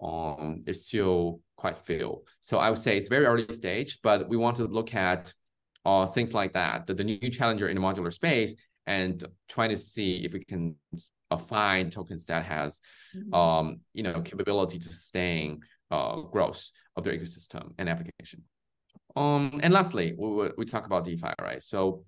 um, 0.00 0.62
is 0.66 0.86
still 0.86 1.40
quite 1.56 1.78
few. 1.78 2.22
So 2.42 2.58
I 2.58 2.70
would 2.70 2.78
say 2.78 2.96
it's 2.96 3.08
very 3.08 3.26
early 3.26 3.46
stage, 3.52 3.98
but 4.02 4.28
we 4.28 4.36
want 4.36 4.56
to 4.58 4.64
look 4.64 4.94
at 4.94 5.32
uh, 5.84 6.06
things 6.06 6.34
like 6.34 6.52
that. 6.52 6.86
That 6.86 6.96
the 6.96 7.04
new 7.04 7.30
challenger 7.30 7.68
in 7.68 7.76
the 7.76 7.80
modular 7.80 8.12
space 8.12 8.54
and 8.86 9.24
trying 9.48 9.70
to 9.70 9.76
see 9.76 10.24
if 10.24 10.32
we 10.32 10.44
can 10.44 10.76
uh, 11.30 11.36
find 11.36 11.90
tokens 11.92 12.26
that 12.26 12.44
has 12.44 12.80
Mhm. 13.14 13.34
um 13.34 13.80
you 13.92 14.02
know 14.02 14.20
capability 14.22 14.78
to 14.78 14.88
sustain 14.88 15.60
uh 15.90 16.16
growth 16.22 16.70
of 16.96 17.04
their 17.04 17.14
ecosystem 17.16 17.72
and 17.78 17.88
application. 17.88 18.44
Um 19.16 19.60
and 19.62 19.72
lastly, 19.72 20.14
we 20.18 20.50
we, 20.58 20.64
talk 20.64 20.86
about 20.86 21.04
DeFi, 21.04 21.32
right? 21.40 21.62
So 21.62 22.04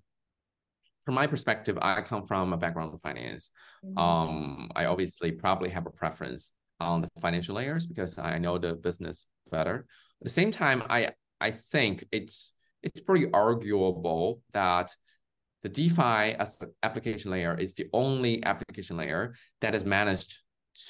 from 1.05 1.15
my 1.15 1.27
perspective, 1.27 1.77
I 1.81 2.01
come 2.01 2.25
from 2.25 2.53
a 2.53 2.57
background 2.57 2.93
of 2.93 3.01
finance. 3.01 3.51
Mhm. 3.83 3.97
Um, 3.97 4.71
I 4.75 4.85
obviously 4.85 5.31
probably 5.31 5.69
have 5.69 5.87
a 5.87 5.89
preference 5.91 6.51
on 6.79 7.01
the 7.01 7.09
financial 7.19 7.55
layers 7.55 7.85
because 7.87 8.17
I 8.19 8.37
know 8.37 8.57
the 8.57 8.75
business 8.75 9.25
better. 9.51 9.87
At 10.21 10.25
the 10.25 10.29
same 10.29 10.51
time, 10.51 10.83
I 10.89 11.13
I 11.41 11.51
think 11.51 12.05
it's 12.11 12.53
it's 12.83 12.99
pretty 12.99 13.31
arguable 13.31 14.41
that 14.53 14.95
the 15.61 15.69
DeFi 15.69 16.35
as 16.39 16.61
application 16.83 17.31
layer 17.31 17.57
is 17.57 17.73
the 17.73 17.87
only 17.93 18.43
application 18.43 18.97
layer 18.97 19.35
that 19.61 19.73
has 19.73 19.85
managed 19.85 20.39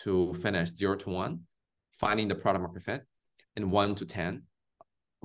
to 0.03 0.33
finish 0.35 0.69
zero 0.75 0.95
to 0.95 1.09
one, 1.09 1.41
finding 1.93 2.27
the 2.27 2.35
product 2.35 2.61
market 2.63 2.83
fit, 2.83 3.01
and 3.55 3.71
one 3.71 3.95
to 3.95 4.05
ten, 4.05 4.43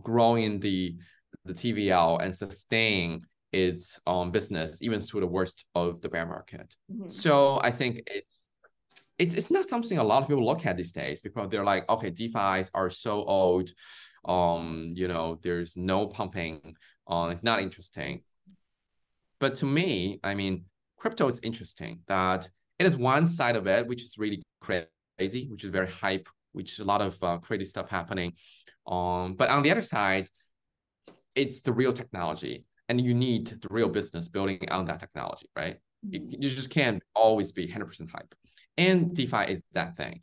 growing 0.01 0.61
the 0.61 0.97
the 1.45 1.53
TVL 1.53 2.23
and 2.23 2.35
sustaining 2.35 3.25
its 3.53 4.01
um 4.07 4.31
business 4.31 4.81
even 4.81 4.99
through 4.99 5.21
the 5.21 5.27
worst 5.27 5.65
of 5.75 6.01
the 6.01 6.09
bear 6.09 6.27
market. 6.27 6.75
Mhm. 6.91 7.13
So 7.13 7.61
I 7.63 7.71
think 7.71 8.03
it's 8.07 8.47
it's 9.19 9.35
it's 9.35 9.51
not 9.51 9.69
something 9.69 9.99
a 9.99 10.05
lot 10.05 10.23
of 10.23 10.29
people 10.29 10.45
look 10.45 10.67
at 10.67 10.77
these 10.77 10.93
days 10.93 11.21
because 11.21 11.51
they're 11.51 11.65
like, 11.65 11.89
okay, 11.89 12.11
DeFi's 12.11 12.71
are 12.75 12.91
so 12.91 13.23
old, 13.25 13.71
um, 14.25 14.93
you 14.97 15.07
know, 15.07 15.39
there's 15.43 15.77
no 15.77 16.07
pumping, 16.07 16.77
um, 17.07 17.31
it's 17.31 17.45
not 17.45 17.61
interesting. 17.61 18.23
But 19.41 19.57
to 19.57 19.67
me, 19.67 20.21
I 20.23 20.35
mean, 20.35 20.65
crypto 20.97 21.29
is 21.29 21.41
interesting 21.43 22.01
that 22.09 22.49
it 22.79 22.87
is 22.87 22.97
one 22.97 23.27
side 23.27 23.57
of 23.57 23.67
it, 23.67 23.87
which 23.87 24.03
is 24.03 24.17
really 24.19 24.43
crazy, 24.61 25.49
which 25.49 25.65
is 25.65 25.71
very 25.71 25.89
hype, 25.91 26.29
which 26.53 26.73
is 26.73 26.79
a 26.81 26.85
lot 26.85 27.01
of 27.01 27.23
uh, 27.23 27.39
crazy 27.39 27.65
stuff 27.65 27.89
happening. 27.89 28.35
Um, 28.87 29.35
but 29.35 29.51
on 29.51 29.63
the 29.63 29.71
other 29.71 29.83
side, 29.83 30.29
it's 31.35 31.63
the 31.63 31.73
real 31.73 31.93
technology, 31.93 32.67
and 32.89 33.01
you 33.01 33.15
need 33.15 33.47
the 33.49 33.69
real 33.71 33.89
business 33.89 34.29
building 34.29 34.69
on 34.71 34.87
that 34.87 35.01
technology, 35.01 35.49
right? 35.57 35.77
You, 36.03 36.21
Mhm. 36.21 36.43
you 36.43 36.51
just 36.51 36.71
can't 36.71 37.03
always 37.15 37.53
be 37.53 37.67
100% 37.67 38.11
hype. 38.11 38.35
And 38.77 39.15
DeFi 39.15 39.53
is 39.53 39.63
that 39.73 39.97
thing. 39.97 40.21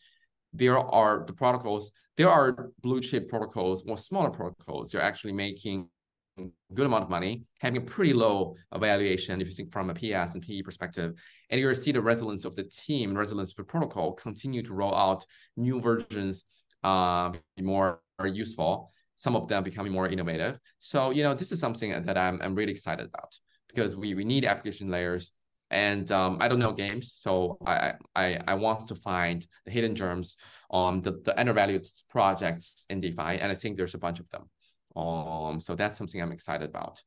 There 0.53 0.77
are 0.77 1.23
the 1.25 1.33
protocols, 1.33 1.91
there 2.17 2.29
are 2.29 2.71
blue 2.81 3.01
chip 3.01 3.29
protocols 3.29 3.83
or 3.87 3.97
smaller 3.97 4.29
protocols. 4.29 4.91
They're 4.91 5.01
actually 5.01 5.33
making 5.33 5.89
good 6.37 6.85
amount 6.85 7.03
of 7.03 7.09
money, 7.09 7.43
having 7.59 7.77
a 7.77 7.85
pretty 7.85 8.13
low 8.13 8.55
valuation 8.75 9.41
if 9.41 9.47
you 9.47 9.53
think 9.53 9.71
from 9.71 9.89
a 9.89 9.93
PS 9.93 10.33
and 10.33 10.41
PE 10.41 10.61
perspective. 10.61 11.13
And 11.49 11.59
you're 11.59 11.75
see 11.75 11.91
the 11.91 12.01
resilience 12.01 12.45
of 12.45 12.55
the 12.55 12.63
team, 12.63 13.13
resilience 13.13 13.51
of 13.51 13.57
the 13.57 13.63
protocol 13.63 14.13
continue 14.13 14.63
to 14.63 14.73
roll 14.73 14.95
out 14.95 15.25
new 15.57 15.81
versions, 15.81 16.43
uh, 16.83 17.33
more 17.59 18.01
useful. 18.23 18.91
Some 19.17 19.35
of 19.35 19.47
them 19.47 19.63
becoming 19.63 19.91
more 19.91 20.07
innovative. 20.07 20.57
So, 20.79 21.11
you 21.11 21.23
know, 21.23 21.35
this 21.35 21.51
is 21.51 21.59
something 21.59 22.05
that 22.05 22.17
I'm, 22.17 22.41
I'm 22.41 22.55
really 22.55 22.71
excited 22.71 23.07
about 23.07 23.37
because 23.67 23.95
we, 23.95 24.15
we 24.15 24.25
need 24.25 24.45
application 24.45 24.89
layers 24.89 25.31
and 25.71 26.11
um, 26.11 26.37
I 26.41 26.49
don't 26.49 26.59
know 26.59 26.73
games, 26.73 27.13
so 27.15 27.57
I 27.65 27.93
I 28.13 28.39
I 28.45 28.53
want 28.55 28.89
to 28.89 28.95
find 28.95 29.47
the 29.65 29.71
hidden 29.71 29.95
germs 29.95 30.35
on 30.69 31.01
the 31.01 31.21
the 31.23 31.39
undervalued 31.39 31.87
projects 32.09 32.83
in 32.89 32.99
DeFi, 32.99 33.39
and 33.39 33.49
I 33.49 33.55
think 33.55 33.77
there's 33.77 33.95
a 33.95 33.97
bunch 33.97 34.19
of 34.19 34.29
them. 34.31 34.49
Um, 34.95 35.61
so 35.61 35.75
that's 35.75 35.97
something 35.97 36.21
I'm 36.21 36.31
excited 36.31 36.69
about. 36.69 37.01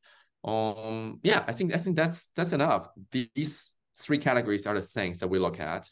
Um, 0.44 1.20
yeah, 1.22 1.44
I 1.46 1.52
think 1.52 1.74
I 1.74 1.78
think 1.78 1.96
that's 1.96 2.30
that's 2.36 2.52
enough. 2.52 2.88
These 3.12 3.72
three 3.98 4.18
categories 4.18 4.66
are 4.66 4.74
the 4.74 4.82
things 4.82 5.20
that 5.20 5.28
we 5.28 5.38
look 5.38 5.60
at. 5.60 5.88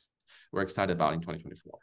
We're 0.52 0.62
excited 0.62 0.94
about 0.94 1.14
in 1.14 1.20
2024. 1.20 1.78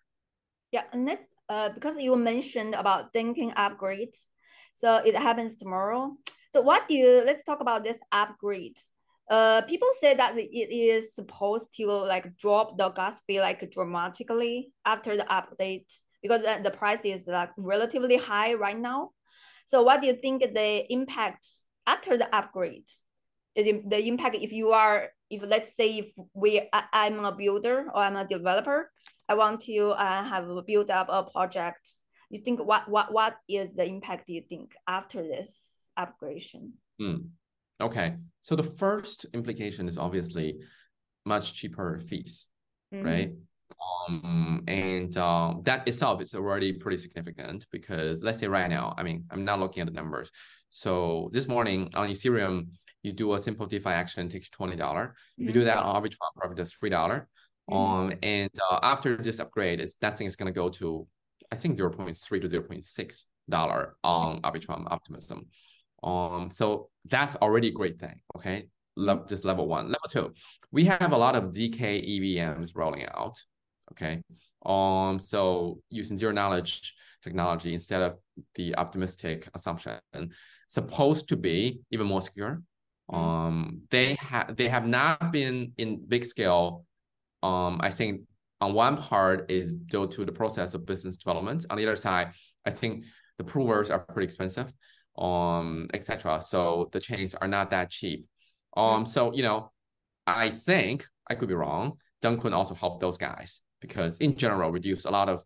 Yeah, 0.72 0.84
and 0.94 1.08
that's 1.08 1.26
uh 1.50 1.70
because 1.70 1.98
you 1.98 2.16
mentioned 2.16 2.76
about 2.76 3.12
Dencun 3.14 3.54
upgrade, 3.56 4.16
so 4.76 4.98
it 4.98 5.16
happens 5.16 5.56
tomorrow. 5.56 6.16
So 6.54 6.62
what 6.62 6.88
do 6.88 6.96
you? 6.96 7.24
Let's 7.26 7.44
talk 7.44 7.60
about 7.60 7.84
this 7.84 7.98
upgrade. 8.12 8.78
Uh, 9.30 9.62
people 9.62 9.90
say 10.00 10.16
that 10.16 10.36
it 10.38 10.72
is 10.74 11.14
supposed 11.14 11.72
to 11.76 11.86
like 11.88 12.36
drop 12.38 12.78
the 12.78 12.90
gas 12.90 13.22
fee 13.28 13.40
like 13.40 13.70
dramatically 13.70 14.72
after 14.86 15.16
the 15.16 15.24
update 15.26 15.86
because 16.24 16.42
the, 16.42 16.60
the 16.64 16.72
price 16.72 17.02
is 17.04 17.28
like 17.28 17.52
relatively 17.56 18.18
high 18.18 18.54
right 18.56 18.78
now. 18.78 19.12
So 19.70 19.84
what 19.84 20.02
do 20.02 20.08
you 20.08 20.14
think 20.14 20.42
the 20.42 20.92
impact 20.92 21.46
after 21.86 22.18
the 22.18 22.28
upgrade? 22.36 22.88
The, 23.56 23.84
the 23.86 24.08
impact 24.08 24.36
if 24.36 24.52
you 24.52 24.72
are 24.72 25.10
if 25.30 25.44
let's 25.44 25.76
say 25.76 26.00
if 26.00 26.08
we 26.34 26.68
I, 26.74 26.84
I'm 26.92 27.24
a 27.24 27.32
builder 27.32 27.86
or 27.94 28.02
I'm 28.02 28.16
a 28.16 28.26
developer, 28.26 28.90
I 29.28 29.36
want 29.36 29.62
to 29.66 29.90
uh, 29.90 30.24
have 30.24 30.48
built 30.66 30.90
up 30.90 31.08
a 31.10 31.24
project. 31.24 31.88
You 32.32 32.40
think 32.42 32.60
what 32.66 32.90
what 32.90 33.14
what 33.14 33.36
is 33.48 33.74
the 33.76 33.86
impact? 33.86 34.26
Do 34.26 34.34
you 34.34 34.42
think 34.42 34.74
after 34.88 35.22
this 35.22 35.72
upgradation? 35.98 36.72
Hmm. 37.00 37.30
Okay, 37.80 38.16
so 38.42 38.56
the 38.56 38.64
first 38.64 39.28
implication 39.36 39.88
is 39.88 40.00
obviously 40.00 40.58
much 41.26 41.54
cheaper 41.54 42.02
fees, 42.10 42.48
Mhm. 42.92 43.06
right? 43.06 43.32
Um, 44.08 44.64
and 44.68 45.16
um, 45.18 45.62
that 45.66 45.88
itself 45.88 46.22
is 46.22 46.34
already 46.34 46.74
pretty 46.74 46.98
significant 46.98 47.66
because 47.72 48.24
let's 48.24 48.40
say 48.40 48.48
right 48.48 48.70
now, 48.70 48.94
I 48.98 49.04
mean, 49.04 49.26
I'm 49.32 49.46
not 49.46 49.60
looking 49.60 49.82
at 49.82 49.88
the 49.88 49.94
numbers. 49.94 50.32
So 50.70 51.30
this 51.34 51.48
morning 51.48 51.92
on 51.96 52.10
Ethereum, 52.10 52.70
you 53.04 53.14
do 53.14 53.34
a 53.34 53.40
simple 53.40 53.66
DeFi 53.66 53.90
action, 53.90 54.28
takes 54.30 54.48
you 54.48 54.52
twenty 54.52 54.76
dollar. 54.76 55.16
If 55.38 55.48
you 55.48 55.54
do 55.54 55.64
that 55.66 55.78
on 55.78 56.02
Arbitrum, 56.02 56.18
probably 56.36 56.58
just 56.58 56.78
three 56.80 56.90
dollar. 56.90 57.28
Mhm. 57.70 57.76
Um, 57.76 58.14
and 58.24 58.50
uh, 58.72 58.80
after 58.82 59.16
this 59.18 59.40
upgrade, 59.40 59.80
it's, 59.80 59.96
that 60.02 60.18
thing 60.18 60.28
is 60.28 60.36
going 60.36 60.52
to 60.52 60.58
go 60.58 60.70
to, 60.70 61.08
I 61.52 61.56
think, 61.56 61.78
0.3 61.78 62.42
to 62.42 62.50
0.6 62.50 63.26
dollar 63.48 63.96
on 64.04 64.42
Arbitrum 64.42 64.86
Optimism. 64.90 65.46
Um, 66.04 66.50
so 66.52 66.90
that's 67.06 67.36
already 67.38 67.70
a 67.70 67.72
great 67.72 68.00
thing. 68.00 68.20
Okay, 68.36 68.68
Le- 68.96 69.26
just 69.28 69.46
level 69.46 69.68
one. 69.68 69.86
Level 69.88 70.10
two, 70.10 70.34
we 70.72 70.86
have 70.86 71.12
a 71.12 71.18
lot 71.18 71.36
of 71.36 71.54
ZK 71.54 71.80
EVMs 71.80 72.72
rolling 72.76 73.06
out. 73.06 73.38
Okay, 73.94 74.22
um, 74.66 75.20
so 75.20 75.82
using 75.90 76.18
zero 76.18 76.32
knowledge 76.32 76.94
technology 77.24 77.74
instead 77.74 78.02
of 78.02 78.18
the 78.56 78.76
optimistic 78.76 79.50
assumption, 79.54 80.00
supposed 80.68 81.30
to 81.30 81.36
be 81.36 81.82
even 81.92 82.08
more 82.08 82.22
secure. 82.22 82.62
Um, 83.12 83.82
they 83.90 84.16
have 84.20 84.56
they 84.56 84.68
have 84.68 84.88
not 84.88 85.32
been 85.32 85.74
in 85.78 86.06
big 86.08 86.26
scale. 86.26 86.86
Um, 87.42 87.80
I 87.82 87.90
think 87.90 88.22
on 88.62 88.74
one 88.74 88.98
part 88.98 89.50
is 89.50 89.74
due 89.74 90.08
to 90.08 90.26
the 90.26 90.32
process 90.32 90.74
of 90.74 90.86
business 90.86 91.18
development. 91.18 91.66
On 91.70 91.78
the 91.78 91.86
other 91.86 91.96
side, 91.96 92.34
I 92.66 92.72
think 92.72 93.06
the 93.38 93.44
provers 93.44 93.90
are 93.90 94.00
pretty 94.00 94.26
expensive, 94.26 94.72
um, 95.18 95.88
etc. 95.94 96.42
So 96.42 96.90
the 96.92 97.00
chains 97.00 97.34
are 97.34 97.48
not 97.48 97.72
that 97.72 97.90
cheap. 97.90 98.28
Um, 98.78 99.06
so 99.06 99.34
you 99.34 99.44
know, 99.44 99.72
I 100.28 100.50
think 100.50 101.06
I 101.28 101.36
could 101.36 101.50
be 101.50 101.56
wrong. 101.56 101.98
Dencun 102.22 102.54
also 102.54 102.76
help 102.76 103.00
those 103.00 103.18
guys 103.18 103.62
because 103.82 104.18
in 104.18 104.36
general 104.36 104.72
reduce 104.72 105.06
a 105.06 105.12
lot 105.12 105.30
of 105.30 105.44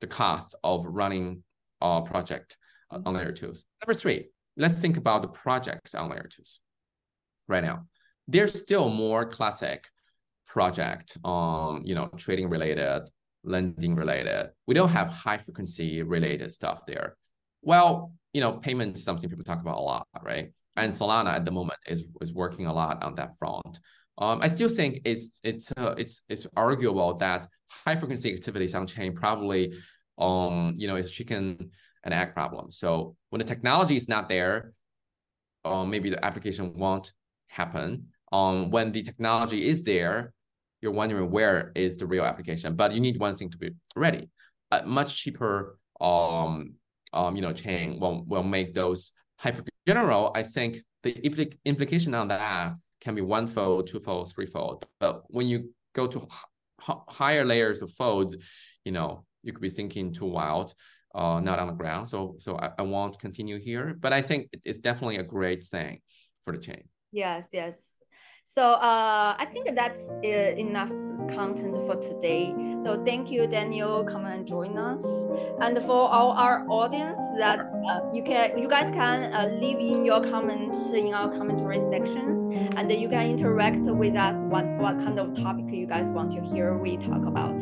the 0.00 0.06
cost 0.06 0.54
of 0.62 0.84
running 0.86 1.42
a 1.80 2.02
project 2.02 2.56
on 2.90 3.14
layer 3.14 3.32
twos. 3.32 3.64
Number 3.82 3.94
three, 3.94 4.28
let's 4.56 4.80
think 4.80 4.96
about 4.96 5.22
the 5.22 5.28
projects 5.28 5.94
on 5.94 6.10
layer 6.10 6.28
twos 6.30 6.60
right 7.48 7.64
now. 7.64 7.86
There's 8.28 8.58
still 8.58 8.88
more 8.88 9.26
classic 9.26 9.88
project, 10.46 11.16
um, 11.24 11.82
you 11.84 11.94
know, 11.94 12.08
trading 12.16 12.48
related, 12.48 13.02
lending 13.44 13.94
related. 13.94 14.50
We 14.66 14.74
don't 14.74 14.88
have 14.90 15.08
high 15.08 15.38
frequency 15.38 16.02
related 16.02 16.52
stuff 16.52 16.86
there. 16.86 17.16
Well, 17.62 18.12
you 18.32 18.40
know, 18.40 18.52
payment 18.52 18.96
is 18.96 19.04
something 19.04 19.28
people 19.28 19.44
talk 19.44 19.60
about 19.60 19.78
a 19.78 19.80
lot, 19.80 20.06
right? 20.22 20.52
And 20.76 20.92
Solana 20.92 21.34
at 21.34 21.44
the 21.44 21.50
moment 21.50 21.78
is 21.86 22.08
is 22.20 22.34
working 22.34 22.66
a 22.66 22.72
lot 22.72 23.02
on 23.02 23.14
that 23.14 23.38
front. 23.38 23.80
Um, 24.18 24.40
I 24.42 24.48
still 24.48 24.68
think 24.68 25.00
it's 25.04 25.40
it's 25.42 25.72
uh, 25.76 25.94
it's 25.98 26.22
it's 26.28 26.46
arguable 26.56 27.14
that 27.18 27.48
high 27.68 27.96
frequency 27.96 28.32
activities 28.32 28.74
on 28.74 28.86
chain 28.86 29.14
probably 29.14 29.74
um 30.18 30.72
you 30.76 30.86
know 30.88 30.96
is 30.96 31.10
chicken 31.10 31.70
and 32.04 32.14
egg 32.14 32.32
problem. 32.32 32.70
So 32.70 33.16
when 33.30 33.40
the 33.40 33.44
technology 33.46 33.96
is 33.96 34.08
not 34.08 34.28
there, 34.28 34.72
um 35.64 35.90
maybe 35.90 36.10
the 36.10 36.24
application 36.24 36.72
won't 36.74 37.12
happen. 37.48 38.08
Um 38.32 38.70
when 38.70 38.92
the 38.92 39.02
technology 39.02 39.68
is 39.68 39.82
there, 39.82 40.32
you're 40.80 40.92
wondering 40.92 41.30
where 41.30 41.72
is 41.74 41.96
the 41.96 42.06
real 42.06 42.24
application. 42.24 42.74
But 42.76 42.92
you 42.92 43.00
need 43.00 43.18
one 43.18 43.34
thing 43.34 43.50
to 43.50 43.58
be 43.58 43.70
ready. 43.94 44.30
A 44.70 44.86
much 44.86 45.22
cheaper 45.22 45.78
um 46.00 46.74
um 47.12 47.36
you 47.36 47.42
know 47.42 47.52
chain 47.52 48.00
will 48.00 48.24
will 48.26 48.42
make 48.42 48.74
those 48.74 49.12
high 49.36 49.52
frequency. 49.52 49.72
general. 49.86 50.32
I 50.34 50.42
think 50.42 50.78
the 51.02 51.12
impl- 51.12 51.56
implication 51.64 52.14
on 52.14 52.28
that 52.28 52.74
can 53.06 53.14
be 53.14 53.22
one 53.22 53.46
fold, 53.46 53.86
two 53.86 54.00
fold, 54.00 54.32
three 54.34 54.46
fold. 54.46 54.84
But 54.98 55.22
when 55.28 55.46
you 55.46 55.72
go 55.94 56.08
to 56.08 56.26
higher 56.80 57.44
layers 57.44 57.80
of 57.80 57.92
folds, 57.92 58.36
you 58.84 58.90
know, 58.90 59.24
you 59.44 59.52
could 59.52 59.62
be 59.62 59.70
thinking 59.70 60.12
too 60.12 60.26
wild, 60.26 60.74
uh, 61.14 61.38
not 61.38 61.60
on 61.60 61.68
the 61.68 61.72
ground. 61.72 62.08
So, 62.08 62.34
so 62.40 62.58
I, 62.58 62.72
I 62.76 62.82
won't 62.82 63.16
continue 63.20 63.60
here. 63.60 63.94
But 63.96 64.12
I 64.12 64.22
think 64.22 64.48
it's 64.64 64.80
definitely 64.80 65.18
a 65.18 65.22
great 65.22 65.62
thing 65.62 66.00
for 66.42 66.52
the 66.52 66.58
chain. 66.58 66.82
Yes, 67.12 67.46
yes. 67.52 67.94
So 68.44 68.72
uh, 68.72 69.36
I 69.38 69.46
think 69.52 69.72
that's 69.76 70.08
uh, 70.10 70.54
enough 70.66 70.90
content 71.32 71.76
for 71.86 71.94
today. 71.94 72.52
So 72.86 73.04
thank 73.04 73.32
you, 73.32 73.48
Daniel, 73.48 74.04
come 74.04 74.26
and 74.26 74.46
join 74.46 74.78
us. 74.78 75.04
And 75.60 75.76
for 75.78 76.08
all 76.08 76.30
our 76.30 76.64
audience, 76.68 77.18
that 77.36 77.58
uh, 77.58 78.00
you 78.12 78.22
can, 78.22 78.56
you 78.56 78.68
guys 78.68 78.94
can 78.94 79.34
uh, 79.34 79.48
leave 79.60 79.80
in 79.80 80.04
your 80.04 80.22
comments 80.22 80.92
in 80.92 81.12
our 81.12 81.28
commentary 81.36 81.80
sections, 81.80 82.46
and 82.76 82.92
you 82.92 83.08
can 83.08 83.28
interact 83.28 83.86
with 83.86 84.14
us. 84.14 84.40
What 84.42 84.66
what 84.78 85.00
kind 85.00 85.18
of 85.18 85.34
topic 85.34 85.64
you 85.68 85.88
guys 85.88 86.06
want 86.06 86.30
to 86.36 86.40
hear 86.40 86.78
we 86.78 86.96
talk 86.96 87.26
about? 87.26 87.60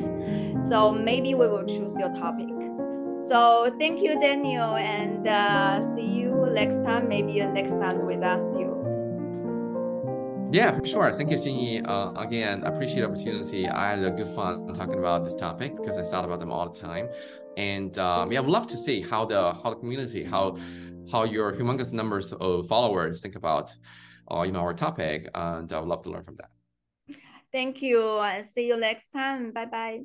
So 0.68 0.92
maybe 0.92 1.32
we 1.32 1.46
will 1.46 1.64
choose 1.64 1.96
your 1.96 2.12
topic. 2.12 2.50
So 3.26 3.74
thank 3.80 4.02
you, 4.02 4.20
Daniel, 4.20 4.76
and 4.76 5.26
uh, 5.26 5.96
see 5.96 6.06
you 6.06 6.50
next 6.52 6.84
time. 6.84 7.08
Maybe 7.08 7.40
next 7.40 7.70
time 7.80 8.04
with 8.04 8.22
us 8.22 8.42
too. 8.54 8.73
Yeah, 10.54 10.70
for 10.70 10.86
sure. 10.86 11.12
Thank 11.12 11.32
you, 11.32 11.36
Xinyi. 11.36 11.84
Uh, 11.84 12.12
again, 12.16 12.62
appreciate 12.62 13.00
the 13.00 13.08
opportunity. 13.08 13.68
I 13.68 13.90
had 13.90 14.04
a 14.04 14.12
good 14.12 14.28
fun 14.36 14.72
talking 14.72 15.00
about 15.00 15.24
this 15.24 15.34
topic 15.34 15.74
because 15.74 15.98
I 15.98 16.04
thought 16.04 16.24
about 16.24 16.38
them 16.38 16.52
all 16.52 16.70
the 16.70 16.78
time. 16.78 17.08
And 17.56 17.98
um, 17.98 18.30
yeah, 18.30 18.38
I 18.38 18.40
would 18.40 18.52
love 18.52 18.68
to 18.68 18.76
see 18.76 19.00
how 19.00 19.24
the 19.24 19.52
how 19.60 19.70
the 19.70 19.76
community, 19.82 20.22
how 20.22 20.56
how 21.10 21.24
your 21.24 21.52
humongous 21.52 21.92
numbers 21.92 22.32
of 22.34 22.68
followers 22.68 23.20
think 23.20 23.34
about 23.34 23.72
uh, 24.30 24.42
you 24.42 24.52
know 24.52 24.60
our 24.60 24.74
topic, 24.74 25.28
and 25.34 25.72
I 25.72 25.80
would 25.80 25.88
love 25.88 26.04
to 26.04 26.10
learn 26.10 26.22
from 26.22 26.36
that. 26.36 26.50
Thank 27.50 27.82
you. 27.82 28.20
And 28.20 28.46
see 28.46 28.68
you 28.68 28.76
next 28.76 29.08
time. 29.08 29.50
Bye 29.50 29.66
bye. 29.66 30.02